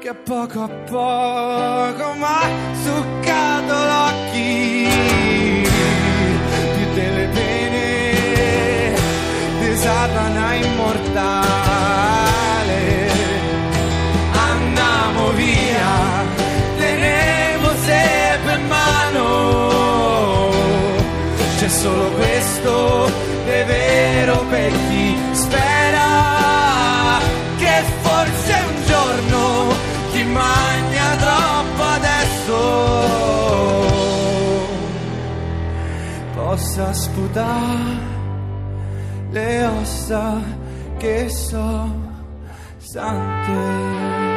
Che 0.00 0.14
poco 0.14 0.62
a 0.62 0.68
poco 0.68 2.14
ma 2.14 2.40
succato 2.82 3.74
l'occhi 3.90 4.88
di 6.74 6.84
delle 6.94 7.26
pene 7.26 8.94
di 9.58 9.76
Satana 9.76 10.54
immortale. 10.54 11.50
Andiamo 14.32 15.32
via, 15.32 16.24
tenevo 16.78 17.70
sempre 17.84 18.54
in 18.54 18.66
mano. 18.68 20.48
C'è 21.58 21.68
solo 21.68 22.10
questo 22.12 23.04
è 23.44 23.64
vero 23.66 24.46
per 24.48 24.72
chi 24.88 25.14
spera 25.32 25.69
possa 36.60 36.92
sputare 36.92 37.96
le 39.30 39.64
ossa 39.64 40.42
che 40.98 41.26
so 41.30 41.90
sante. 42.76 44.29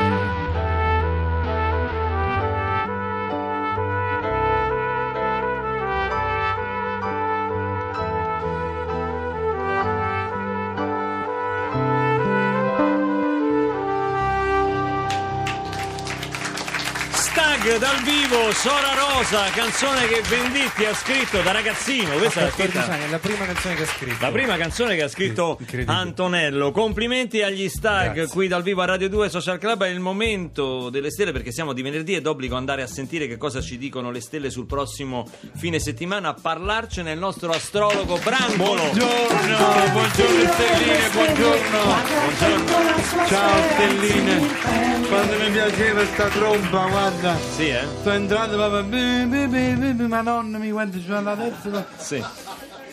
Stag 17.73 17.79
dal 17.79 18.03
vivo, 18.03 18.51
Sora 18.51 18.93
Rosa, 18.93 19.43
canzone 19.49 20.07
che 20.07 20.21
Venditti 20.27 20.85
ha 20.85 20.93
scritto 20.93 21.41
da 21.41 21.51
ragazzino. 21.51 22.11
Questa 22.17 22.41
è 22.41 22.43
la 22.43 22.51
scritta- 22.51 22.99
è 22.99 23.09
la 23.09 23.17
prima 23.19 23.45
canzone 23.45 23.75
che 23.75 23.83
ha 23.83 23.87
scritto. 23.87 24.17
La 24.19 24.31
prima 24.31 24.57
canzone 24.57 24.95
che 24.95 25.01
ha 25.03 25.07
scritto. 25.07 25.59
Antonello. 25.85 26.71
Complimenti 26.71 27.41
agli 27.41 27.67
Stag 27.69 28.13
Grazie. 28.13 28.33
qui 28.33 28.47
dal 28.47 28.61
vivo 28.63 28.81
a 28.81 28.85
Radio 28.85 29.09
2 29.09 29.29
Social 29.29 29.57
Club. 29.57 29.83
È 29.83 29.87
il 29.87 29.99
momento 29.99 30.89
delle 30.89 31.09
stelle 31.09 31.31
perché 31.31 31.51
siamo 31.51 31.73
di 31.73 31.81
venerdì 31.81 32.15
e 32.15 32.21
d'obbligo 32.21 32.55
andare 32.55 32.83
a 32.83 32.87
sentire 32.87 33.27
che 33.27 33.37
cosa 33.37 33.61
ci 33.61 33.77
dicono 33.77 34.11
le 34.11 34.21
stelle 34.21 34.49
sul 34.49 34.65
prossimo 34.65 35.27
fine 35.55 35.79
settimana. 35.79 36.29
A 36.29 36.35
parlarcene 36.39 37.11
il 37.11 37.19
nostro 37.19 37.51
astrologo 37.51 38.17
Brancolo. 38.17 38.81
Buongiorno, 38.91 39.91
buongiorno 39.91 40.51
Stelline, 40.53 41.09
buongiorno. 41.11 41.79
Buongiorno. 42.37 43.27
Ciao 43.27 43.61
Stelline. 43.71 45.01
Quando 45.07 45.37
mi 45.37 45.51
piaceva 45.51 46.05
sta 46.05 46.27
tromba, 46.27 46.87
guarda. 46.87 47.37
Sì, 47.55 47.62
eh? 47.69 47.85
Sto 47.99 48.11
entrando 48.11 48.55
proprio. 48.55 50.07
Madonna 50.07 50.57
mi 50.57 50.71
quanto 50.71 50.99
c'è 50.99 51.21
la 51.21 51.35
testa. 51.35 51.87
Sì. 51.97 52.23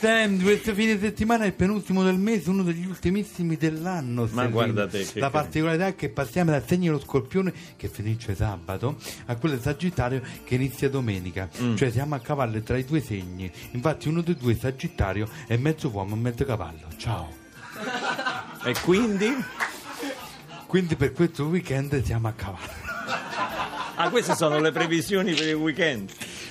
Senti, 0.01 0.45
questo 0.45 0.73
fine 0.73 0.99
settimana 0.99 1.45
è 1.45 1.49
il 1.49 1.53
penultimo 1.53 2.03
del 2.03 2.17
mese, 2.17 2.49
uno 2.49 2.63
degli 2.63 2.87
ultimissimi 2.87 3.57
dell'anno. 3.59 4.27
Stellina. 4.27 4.49
guarda 4.49 4.87
te, 4.89 5.01
che 5.01 5.21
La 5.21 5.29
carino. 5.29 5.31
particolarità 5.31 5.87
è 5.89 5.95
che 5.95 6.09
passiamo 6.09 6.53
dal 6.53 6.65
segno 6.67 6.93
dello 6.93 7.05
scorpione, 7.05 7.53
che 7.77 7.89
finisce 7.89 8.35
sabato, 8.35 8.97
a 9.27 9.37
quello 9.37 9.57
del 9.57 9.63
Sagittario, 9.63 10.23
che 10.43 10.55
inizia 10.55 10.89
domenica. 10.89 11.51
Mm. 11.61 11.77
Cioè 11.77 11.91
siamo 11.91 12.15
a 12.15 12.21
cavallo 12.21 12.59
tra 12.63 12.79
i 12.79 12.85
due 12.87 13.03
segni. 13.03 13.53
Infatti 13.73 14.09
uno 14.09 14.23
dei 14.23 14.37
due 14.37 14.55
è 14.55 14.57
Sagittario 14.57 15.29
è 15.47 15.59
mezzo 15.59 15.91
uomo 15.91 16.15
e 16.15 16.19
mezzo 16.19 16.47
cavallo. 16.47 16.87
Ciao. 16.97 17.31
E 18.65 18.75
quindi? 18.83 19.37
Quindi 20.67 20.97
per 20.97 21.13
questo 21.13 21.45
weekend 21.45 22.03
siamo 22.03 22.29
a 22.29 22.33
cavallo. 22.33 22.90
Ah, 24.03 24.09
queste 24.09 24.35
sono 24.35 24.59
le 24.59 24.73
previsioni 24.73 25.35
per 25.35 25.47
il 25.49 25.55
weekend. 25.55 26.11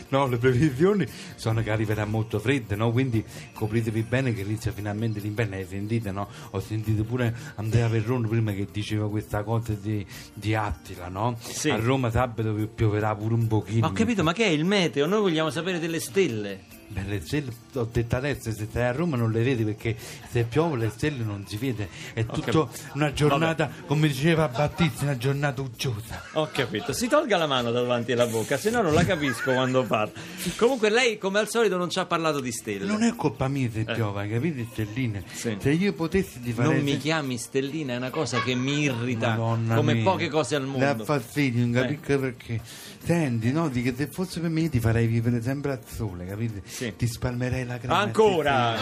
No, 0.10 0.28
le 0.28 0.38
previsioni 0.38 1.04
sono 1.36 1.64
che 1.64 1.72
arriverà 1.72 2.06
molto 2.06 2.40
freddo, 2.40 2.76
no? 2.76 2.92
Quindi 2.92 3.24
copritevi 3.54 4.04
bene 4.04 4.34
che 4.36 4.42
inizia 4.42 4.72
finalmente 4.72 5.20
l'inverno. 5.20 5.56
Hai 5.56 5.66
sentito, 5.68 6.12
no? 6.12 6.28
Ho 6.52 6.60
sentito 6.60 7.04
pure 7.04 7.36
Andrea 7.56 7.88
Verrone 7.88 8.28
prima 8.28 8.52
che 8.52 8.68
diceva 8.72 9.10
questa 9.10 9.42
cosa 9.42 9.74
di, 9.74 10.06
di 10.34 10.54
Attila, 10.54 11.08
no? 11.10 11.38
Sì. 11.42 11.72
A 11.72 11.78
Roma 11.78 12.12
sabato 12.12 12.54
pi- 12.54 12.68
pioverà 12.68 13.16
pure 13.16 13.34
un 13.34 13.48
pochino. 13.48 13.88
Ho 13.88 13.92
capito, 13.94 14.22
ma 14.22 14.32
che 14.34 14.46
è 14.46 14.50
il 14.50 14.66
meteo? 14.66 15.08
Noi 15.08 15.22
vogliamo 15.22 15.50
sapere 15.50 15.80
delle 15.80 16.00
stelle. 16.00 16.78
Beh, 16.92 17.04
le 17.04 17.22
stelle, 17.22 17.52
ho 17.74 17.88
detto 17.92 18.16
adesso, 18.16 18.52
se 18.52 18.66
stai 18.68 18.86
a 18.88 18.92
Roma 18.92 19.16
non 19.16 19.32
le 19.32 19.44
vedi 19.44 19.64
perché 19.64 19.96
se 20.32 20.44
piove 20.44 20.76
le 20.78 20.90
stelle 20.90 21.24
non 21.24 21.46
si 21.48 21.56
vede. 21.58 21.88
È 22.14 22.26
tutta 22.26 22.68
una 22.96 23.14
giornata, 23.14 23.70
come 23.86 24.08
diceva 24.08 24.48
Battista, 24.48 25.04
una 25.04 25.16
giornata 25.16 25.62
uggiosa. 25.62 26.24
Ho 26.34 26.50
capito. 26.52 26.92
Si 26.92 27.08
tolga 27.08 27.38
la 27.38 27.46
mano 27.46 27.70
davanti 27.70 28.12
alla 28.14 28.26
bocca, 28.26 28.58
se 28.58 28.72
no 28.72 28.82
non 28.82 28.94
la 28.96 29.06
capisco 29.06 29.54
quando 29.54 29.84
parla. 29.84 30.14
Comunque 30.58 30.90
lei, 30.90 31.20
come 31.20 31.38
al 31.38 31.48
solito, 31.48 31.78
non 31.78 31.92
ci 31.92 32.00
ha 32.00 32.06
parlato 32.08 32.40
di 32.40 32.52
stelle. 32.52 32.86
Non 32.86 33.04
è 33.04 33.14
colpa 33.16 33.48
mia 33.48 33.70
se 33.72 33.84
piove, 33.84 34.28
capite 34.28 34.66
stelline? 34.72 35.20
Eh. 35.20 35.24
Sì. 35.32 35.58
Se 35.60 35.70
io 35.72 35.94
potessi 35.94 36.42
ti 36.42 36.52
farei... 36.54 36.74
Non 36.74 36.84
mi 36.84 36.98
chiami 36.98 37.38
stellina, 37.38 37.94
è 37.94 37.98
una 37.98 38.10
cosa 38.10 38.42
che 38.42 38.56
mi 38.56 38.80
irrita 38.82 39.30
Madonna 39.30 39.76
come 39.76 39.94
mia. 39.94 40.04
poche 40.04 40.28
cose 40.30 40.56
al 40.56 40.66
mondo. 40.66 41.06
fastidio, 41.06 41.66
non 41.68 41.78
Eh. 41.78 41.82
capisco 41.82 42.20
perché. 42.20 42.62
Senti, 43.02 43.52
no, 43.52 43.70
di 43.70 43.82
che 43.82 43.94
se 43.98 44.08
fosse 44.08 44.40
per 44.40 44.50
me 44.50 44.70
ti 44.70 44.80
farei 44.80 45.08
vivere 45.08 45.42
sempre 45.42 45.72
al 45.72 45.80
sole, 45.88 46.26
capite? 46.26 46.62
Sì. 46.66 46.94
Ti 46.96 47.08
spalmerei 47.08 47.66
la 47.66 47.78
crema. 47.80 47.98
Ancora? 47.98 48.76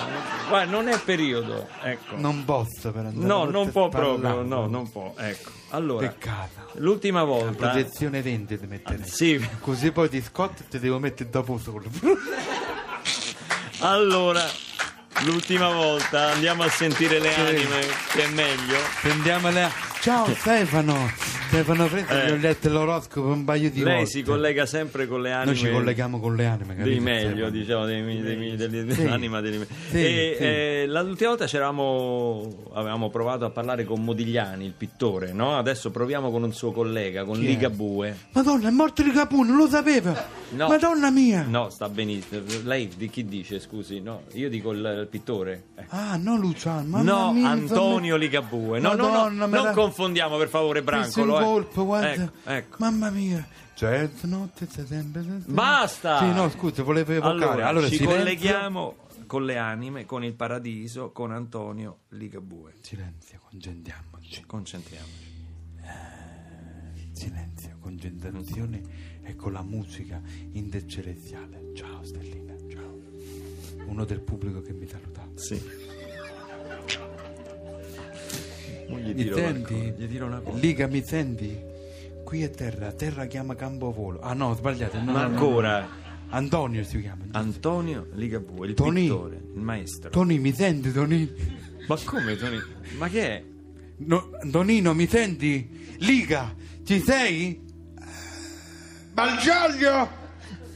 Guarda, 0.49 0.69
non 0.71 0.87
è 0.89 0.99
periodo. 0.99 1.67
Ecco. 1.81 2.17
Non 2.17 2.43
posso 2.43 2.91
per 2.91 3.05
andare 3.05 3.25
No, 3.25 3.45
non 3.45 3.71
può 3.71 3.87
proprio, 3.89 4.41
no, 4.41 4.67
non 4.67 4.91
può. 4.91 5.13
Ecco. 5.17 5.51
Allora, 5.69 6.07
Peccato. 6.07 6.71
l'ultima 6.75 7.19
La 7.19 7.25
volta. 7.25 7.69
protezione 7.69 8.21
20 8.21 8.59
ti 8.59 8.65
metterei. 8.67 9.07
Sì. 9.07 9.47
Così 9.61 9.91
poi 9.91 10.09
ti 10.09 10.21
scotti 10.21 10.63
e 10.63 10.67
ti 10.67 10.79
devo 10.79 10.99
mettere 10.99 11.29
dopo 11.29 11.57
sole. 11.57 11.85
Allora, 13.79 14.43
l'ultima 15.25 15.69
volta 15.71 16.31
andiamo 16.31 16.63
a 16.63 16.69
sentire 16.69 17.19
le 17.19 17.35
anime, 17.35 17.85
che 18.11 18.23
è 18.23 18.27
meglio. 18.29 18.77
Sentiamo 19.01 19.49
le... 19.51 19.69
Ciao 20.01 20.33
Stefano! 20.35 20.95
Stefano 21.47 21.87
Freddo, 21.87 22.11
Eh. 22.13 22.31
ho 22.31 22.35
letto 22.35 22.69
l'oroscopo 22.69 23.27
un 23.27 23.45
paio 23.45 23.69
di 23.71 23.81
Lei 23.81 23.95
volte. 23.97 24.09
si 24.09 24.21
collega 24.23 24.65
sempre 24.65 25.07
con 25.07 25.21
le 25.21 25.31
anime. 25.31 25.45
Noi 25.51 25.55
ci 25.55 25.69
colleghiamo 25.71 26.19
con 26.19 26.35
le 26.35 26.45
anime, 26.45 26.75
capite? 26.75 26.83
dei 26.89 26.99
meglio, 26.99 27.29
Stefano? 27.47 27.49
diciamo, 27.49 27.85
dei, 27.85 28.21
dei, 28.21 28.57
Sì. 28.57 28.83
dell'anima 29.01 29.39
degli 29.41 29.57
me- 29.57 29.67
Sì, 29.89 29.97
e, 29.97 30.35
sì. 30.37 30.43
eh, 30.43 30.85
l'ultima 30.87 31.29
volta 31.29 31.45
c'eravamo, 31.45 32.69
avevamo 32.73 33.09
provato 33.09 33.45
a 33.45 33.49
parlare 33.49 33.85
con 33.85 34.03
Modigliani, 34.03 34.65
il 34.65 34.73
pittore, 34.77 35.31
no? 35.31 35.57
Adesso 35.57 35.89
proviamo 35.89 36.31
con 36.31 36.43
un 36.43 36.51
suo 36.53 36.71
collega, 36.73 37.23
con 37.23 37.35
Chi 37.39 37.45
è? 37.45 37.47
Ligabue. 37.47 38.17
Madonna, 38.33 38.67
è 38.67 38.71
morto 38.71 39.01
di 39.03 39.11
Capone, 39.11 39.47
non 39.49 39.57
lo 39.57 39.67
sapeva! 39.69 40.27
No. 40.49 40.67
Madonna 40.67 41.09
mia! 41.11 41.45
No, 41.47 41.69
sta 41.69 41.87
benissimo. 41.87 42.41
Lei 42.63 42.89
di 42.95 43.09
chi 43.09 43.23
dice, 43.25 43.59
scusi? 43.61 44.01
No, 44.01 44.23
io 44.33 44.49
dico 44.49 44.71
il, 44.71 44.79
il 45.01 45.07
pittore. 45.09 45.63
Eh. 45.89 45.95
Ah, 45.95 46.17
no 46.17 46.37
Luciano, 46.37 46.83
mamma 46.89 47.03
No, 47.11 47.33
mia, 47.33 47.49
Antonio 47.49 48.17
Ligabue. 48.17 48.79
No, 48.79 48.93
no, 48.93 49.03
no, 49.03 49.09
Madonna, 49.11 49.47
me 49.47 49.55
non 49.57 49.65
la- 49.67 49.71
confondiamo 49.71 50.37
per 50.37 50.49
favore 50.49 50.83
Brancolo. 50.83 51.39
Eh. 51.39 51.43
colpo, 51.43 51.85
guarda. 51.85 52.23
Ecco, 52.23 52.31
ecco. 52.49 52.75
Mamma 52.79 53.09
mia. 53.09 53.47
Cioè, 53.73 54.09
notte 54.21 54.67
sei 54.69 54.85
sempre... 54.87 55.21
Basta! 55.45 56.17
Sì, 56.19 56.31
no, 56.33 56.49
scusa, 56.49 56.81
volevo 56.83 57.11
evocare. 57.11 57.35
Allora, 57.43 57.67
Allora, 57.67 57.87
ci 57.87 57.95
silenzio. 57.97 58.17
colleghiamo 58.19 58.95
con 59.27 59.45
le 59.45 59.57
anime, 59.57 60.05
con 60.05 60.23
il 60.23 60.33
paradiso, 60.33 61.11
con 61.11 61.31
Antonio 61.31 61.99
Ligabue. 62.09 62.73
Silenzio, 62.81 63.39
concentriamoci. 63.49 64.43
Concentriamoci. 64.45 65.25
Silenzio, 67.11 67.77
concentrazione 67.79 68.81
e 69.23 69.35
con 69.35 69.51
la 69.53 69.61
musica 69.63 70.21
intercelestiale. 70.51 71.71
Ciao 71.75 72.03
Stellina. 72.03 72.55
Uno 73.87 74.05
del 74.05 74.21
pubblico 74.21 74.61
che 74.61 74.73
mi 74.73 74.87
saluta. 74.87 75.27
Sì. 75.35 75.61
Gli 78.89 79.13
Mi 79.13 79.31
senti? 79.33 79.93
Gli 79.97 80.07
tiro 80.07 80.25
una 80.27 80.39
cosa. 80.39 80.57
Liga, 80.59 80.87
mi 80.87 81.03
senti? 81.03 81.75
qui 82.23 82.43
è 82.43 82.49
terra, 82.49 82.91
terra 82.91 83.25
chiama 83.25 83.55
Campovolo. 83.55 84.19
Ah 84.19 84.33
no, 84.33 84.53
sbagliate. 84.53 84.97
no, 84.99 85.13
Ma 85.13 85.21
no, 85.21 85.27
ancora? 85.27 85.79
no. 85.79 85.87
Antonio 86.29 86.83
si 86.83 86.99
chiama. 86.99 87.23
Antonio 87.31 88.07
Ligabue, 88.15 88.67
il 88.67 88.73
Toni. 88.73 89.03
pittore, 89.03 89.35
il 89.55 89.61
maestro. 89.61 90.09
Toni, 90.09 90.37
mi 90.37 90.51
senti, 90.53 90.91
Toni? 90.91 91.31
Ma 91.87 91.97
come 92.03 92.35
Toni? 92.35 92.57
Ma 92.97 93.07
che 93.07 93.21
è? 93.29 93.43
No, 93.99 94.29
Tonino, 94.51 94.93
mi 94.93 95.07
senti? 95.07 95.95
Liga, 95.99 96.53
ci 96.83 96.99
sei? 96.99 97.61
Malgioglio! 99.13 100.09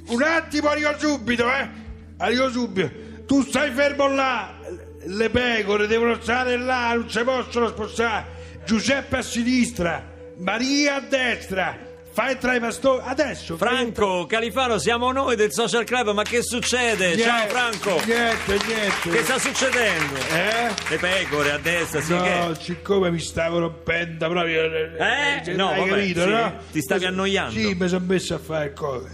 Un 0.07 0.23
attimo, 0.23 0.69
arrivo 0.69 0.97
subito, 0.97 1.43
eh! 1.51 1.69
Arrivo 2.17 2.49
subito. 2.49 3.00
Tu 3.31 3.43
stai 3.43 3.71
fermo 3.71 4.09
là! 4.09 4.59
Le 5.05 5.29
pecore 5.29 5.87
devono 5.87 6.17
stare 6.21 6.57
là, 6.57 6.91
non 6.93 7.09
si 7.09 7.23
possono 7.23 7.69
spostare. 7.69 8.25
Giuseppe 8.65 9.19
a 9.19 9.21
sinistra, 9.21 10.05
Maria 10.39 10.95
a 10.95 10.99
destra. 10.99 11.77
Fai 12.11 12.37
tra 12.37 12.55
i 12.55 12.59
pastori. 12.59 13.01
Adesso. 13.05 13.55
Franco, 13.55 14.25
Califano, 14.25 14.79
siamo 14.79 15.13
noi 15.13 15.37
del 15.37 15.53
Social 15.53 15.85
Club, 15.85 16.11
ma 16.11 16.23
che 16.23 16.41
succede? 16.43 17.17
Ciao 17.17 17.37
Niente, 17.37 17.53
Franco! 17.53 18.01
Niente, 18.05 18.65
niente. 18.67 19.09
Che 19.09 19.23
sta 19.23 19.39
succedendo? 19.39 20.15
Eh? 20.33 20.73
Le 20.89 20.97
pecore 20.97 21.51
a 21.51 21.57
destra, 21.57 22.01
sì 22.01 22.11
No, 22.11 22.21
che... 22.23 22.55
siccome 22.59 23.11
mi 23.11 23.19
stavo 23.21 23.59
rompendo 23.59 24.27
proprio. 24.27 24.63
Eh? 24.63 25.53
No, 25.55 25.69
hai 25.69 25.79
vabbè, 25.79 25.89
capito, 25.89 26.23
sì. 26.23 26.29
no? 26.29 26.53
Ti 26.69 26.81
stavi 26.81 26.99
Mi 26.99 27.07
annoiando. 27.07 27.51
Sì, 27.57 27.75
mi 27.75 27.87
sono 27.87 28.05
messo 28.05 28.33
a 28.33 28.39
fare 28.39 28.73
co- 28.73 29.07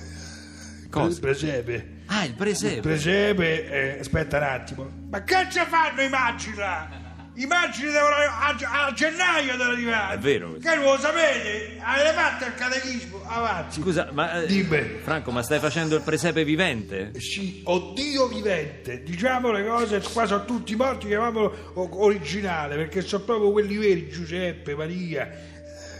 Cosa? 0.89 1.07
Il 1.07 1.19
presepe. 1.19 1.96
Ah, 2.07 2.23
il 2.23 2.29
Il 2.31 2.35
presepe. 2.35 2.81
presepe, 2.81 3.69
eh, 3.95 3.99
aspetta 3.99 4.37
un 4.37 4.43
attimo. 4.43 4.91
Ma 5.09 5.23
che 5.23 5.47
ci 5.51 5.59
fanno 5.67 6.01
i 6.01 6.09
maggi 6.09 6.53
là? 6.55 7.05
I 7.39 7.45
maggi 7.45 7.83
devono 7.83 8.15
a, 8.15 8.87
a 8.87 8.93
gennaio 8.93 9.51
devono 9.57 9.69
arrivare. 9.73 10.15
È 10.15 10.17
vero 10.17 10.49
questo. 10.51 10.67
Che 10.69 10.75
non 10.75 10.85
lo 10.85 10.97
sapete? 10.97 11.77
Avete 11.79 12.13
fatto 12.13 12.45
il 12.45 12.53
catechismo? 12.55 13.21
Avanti. 13.27 13.79
Scusa, 13.81 14.09
ma... 14.11 14.41
eh, 14.41 14.47
Dimmi. 14.47 14.97
Franco, 15.03 15.29
ma 15.31 15.43
stai 15.43 15.59
facendo 15.59 15.95
il 15.95 16.01
presepe 16.01 16.43
vivente? 16.43 17.11
Sì, 17.19 17.61
oddio 17.63 18.27
vivente, 18.27 19.03
diciamo 19.03 19.51
le 19.51 19.63
cose, 19.67 20.01
qua 20.11 20.25
sono 20.25 20.45
tutti 20.45 20.75
morti, 20.75 21.05
chiamiamolo 21.05 21.73
originale, 21.75 22.75
perché 22.75 23.01
sono 23.01 23.23
proprio 23.23 23.51
quelli 23.51 23.75
veri, 23.77 24.09
Giuseppe, 24.09 24.73
Maria, 24.75 25.29
eh, 25.29 25.56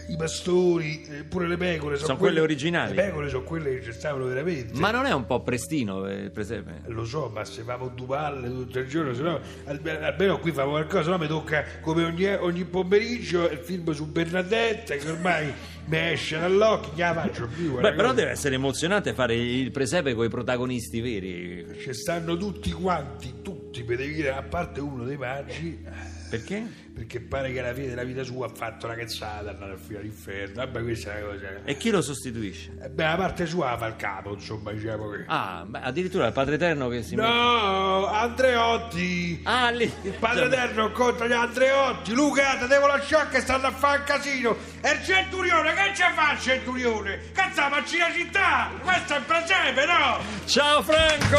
i 0.08 0.16
pastori, 0.16 1.02
eh, 1.08 1.24
pure 1.24 1.46
le 1.46 1.56
pecore. 1.56 1.96
Sono 1.96 2.16
quelle 2.16 2.40
originali? 2.40 2.94
Le 2.94 3.02
pecore 3.02 3.28
sono 3.28 3.42
quelle 3.42 3.78
che 3.78 3.84
ci 3.84 3.92
stavano 3.92 4.26
veramente. 4.26 4.78
Ma 4.78 4.90
non 4.90 5.06
è 5.06 5.12
un 5.12 5.26
po' 5.26 5.42
prestino 5.42 6.06
eh, 6.06 6.14
il 6.14 6.30
presepe? 6.30 6.82
Lo 6.86 7.04
so, 7.04 7.30
ma 7.32 7.44
se 7.44 7.62
famo 7.62 7.88
due 7.88 8.06
palle 8.06 8.48
tutto 8.48 8.78
il 8.78 8.88
giorno, 8.88 9.14
se 9.14 9.22
no 9.22 9.40
almeno, 9.64 10.38
qui 10.38 10.52
famo 10.52 10.70
qualcosa, 10.70 11.04
se 11.04 11.10
no 11.10 11.18
mi 11.18 11.26
tocca 11.26 11.64
come 11.80 12.04
ogni, 12.04 12.26
ogni 12.26 12.64
pomeriggio 12.64 13.48
il 13.48 13.58
film 13.58 13.90
su 13.92 14.06
Bernadette, 14.06 14.96
che 14.96 15.10
ormai 15.10 15.52
mi 15.84 15.98
esce 15.98 16.38
dall'occhio, 16.38 17.04
non 17.04 17.14
la 17.14 17.22
faccio 17.22 17.46
più. 17.46 17.78
Beh, 17.78 17.92
però 17.92 18.12
deve 18.14 18.30
essere 18.30 18.54
emozionante 18.54 19.12
fare 19.12 19.34
il 19.34 19.70
presepe 19.70 20.14
con 20.14 20.24
i 20.24 20.28
protagonisti 20.28 21.00
veri. 21.00 21.66
Ci 21.80 21.92
stanno 21.92 22.36
tutti 22.36 22.70
quanti, 22.72 23.42
tutti, 23.42 23.82
per 23.84 23.98
dire, 23.98 24.30
a 24.30 24.42
parte 24.42 24.80
uno 24.80 25.04
dei 25.04 25.16
maggi, 25.18 25.84
Perché? 26.28 26.86
perché 26.98 27.20
pare 27.20 27.52
che 27.52 27.60
alla 27.60 27.72
fine 27.72 27.86
della 27.86 28.02
vita 28.02 28.24
sua 28.24 28.46
ha 28.46 28.50
fatto 28.52 28.86
una 28.86 28.96
cazzata, 28.96 29.50
andare 29.50 29.72
al 29.72 29.78
filo 29.78 30.00
all'inferno, 30.00 30.54
vabbè 30.56 30.82
questa 30.82 31.16
è 31.16 31.22
una 31.22 31.34
cosa... 31.34 31.60
E 31.64 31.76
chi 31.76 31.90
lo 31.90 32.02
sostituisce? 32.02 32.72
Eh, 32.82 32.88
Beh, 32.88 33.04
la 33.04 33.14
parte 33.14 33.46
sua 33.46 33.76
fa 33.78 33.86
il 33.86 33.94
capo, 33.94 34.32
insomma, 34.32 34.72
diciamo 34.72 35.08
che... 35.10 35.24
Ah, 35.28 35.64
beh, 35.64 35.78
addirittura 35.80 36.26
il 36.26 36.32
Padre 36.32 36.56
Eterno 36.56 36.88
che 36.88 37.04
si 37.04 37.14
mette... 37.14 37.28
No, 37.28 38.06
Andreotti! 38.06 39.42
Ah, 39.44 39.70
lì! 39.70 39.84
Il 40.02 40.14
padre 40.18 40.46
eterno 40.46 40.90
contro 40.90 41.28
gli 41.28 41.32
Andreotti, 41.32 42.12
Luca, 42.14 42.56
te 42.56 42.66
devo 42.66 42.88
lasciare 42.88 43.28
che 43.28 43.40
stanno 43.40 43.68
a 43.68 43.70
fare 43.70 43.98
il 43.98 44.04
casino. 44.04 44.56
E 44.80 44.90
il 44.92 45.04
centurione, 45.04 45.72
che 45.74 45.92
ci 45.94 46.02
fa 46.14 46.32
il 46.32 46.40
centurione? 46.40 47.30
Cazzo, 47.32 47.68
ma 47.68 47.80
c'è 47.82 47.98
la 47.98 48.12
città! 48.12 48.70
Questo 48.82 49.14
è 49.14 49.18
il 49.18 49.24
presepe, 49.24 49.84
no? 49.86 50.18
Ciao 50.46 50.82
Franco! 50.82 51.38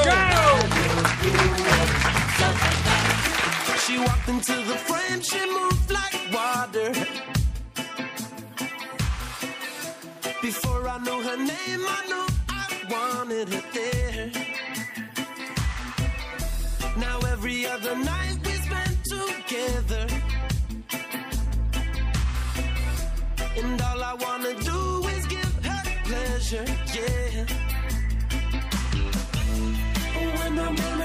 She 3.89 3.97
walked 3.97 4.29
into 4.29 4.53
the 4.53 4.77
frame, 4.87 5.19
she 5.19 5.39
moved 5.57 5.89
like 5.89 6.15
water. 6.31 6.91
Before 10.43 10.87
I 10.87 10.97
knew 10.99 11.19
her 11.23 11.37
name, 11.37 11.81
I 11.97 12.01
knew 12.09 12.27
I 12.49 12.65
wanted 12.93 13.49
her 13.49 13.63
there. 13.73 14.31
Now 16.97 17.17
every 17.31 17.65
other 17.65 17.95
night 17.95 18.37
we 18.45 18.51
spend 18.67 18.95
together. 19.15 20.05
And 23.57 23.81
all 23.81 24.03
I 24.03 24.13
wanna 24.13 24.53
do 24.71 25.07
is 25.15 25.25
give 25.25 25.65
her 25.65 25.83
pleasure, 26.03 26.65
yeah. 26.93 27.45
When 30.37 30.59
I'm 30.59 30.98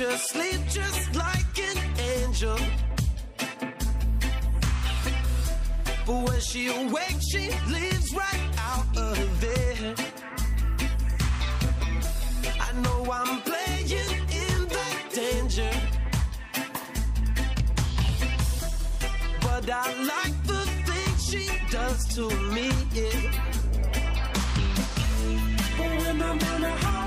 Watch 0.00 0.20
sleep 0.20 0.60
just 0.70 1.14
like 1.14 1.58
an 1.58 1.76
angel. 2.00 2.56
But 6.06 6.28
when 6.28 6.40
she 6.40 6.68
awakes, 6.68 7.26
she 7.30 7.50
leaves 7.70 8.14
right 8.14 8.50
out 8.58 8.96
of 8.96 9.40
there. 9.42 9.94
I 12.58 12.72
know 12.80 13.12
I'm 13.12 13.42
playing 13.42 13.90
in 13.90 14.68
that 14.68 15.10
danger. 15.12 15.70
But 19.42 19.70
I 19.70 19.92
like 20.04 20.42
the 20.46 20.64
things 20.86 21.24
she 21.30 21.50
does 21.70 22.06
to 22.14 22.30
me. 22.54 22.70
Yeah. 22.94 23.30
But 25.76 25.90
when 26.00 26.22
I'm 26.22 26.38
in 26.38 26.62
her 26.62 27.01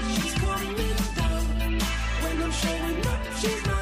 she's 3.39 3.65
not 3.65 3.74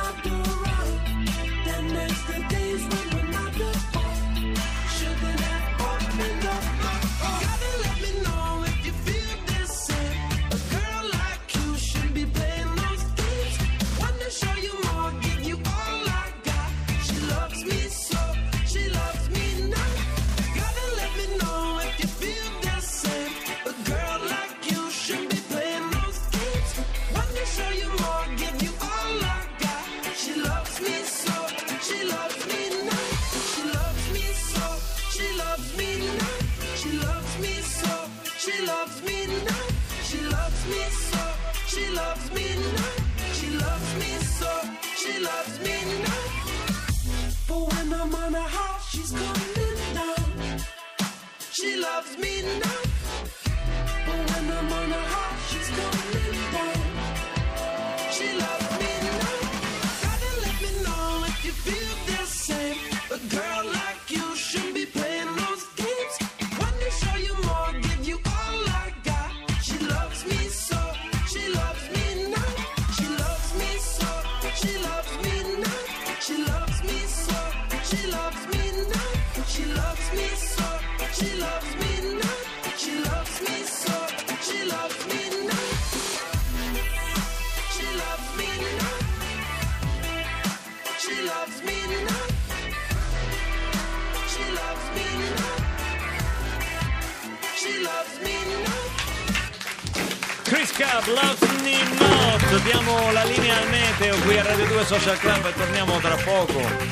Social 104.85 105.17
Club 105.17 105.45
e 105.45 105.53
torniamo 105.53 105.97
tra 105.99 106.15
poco. 106.15 106.82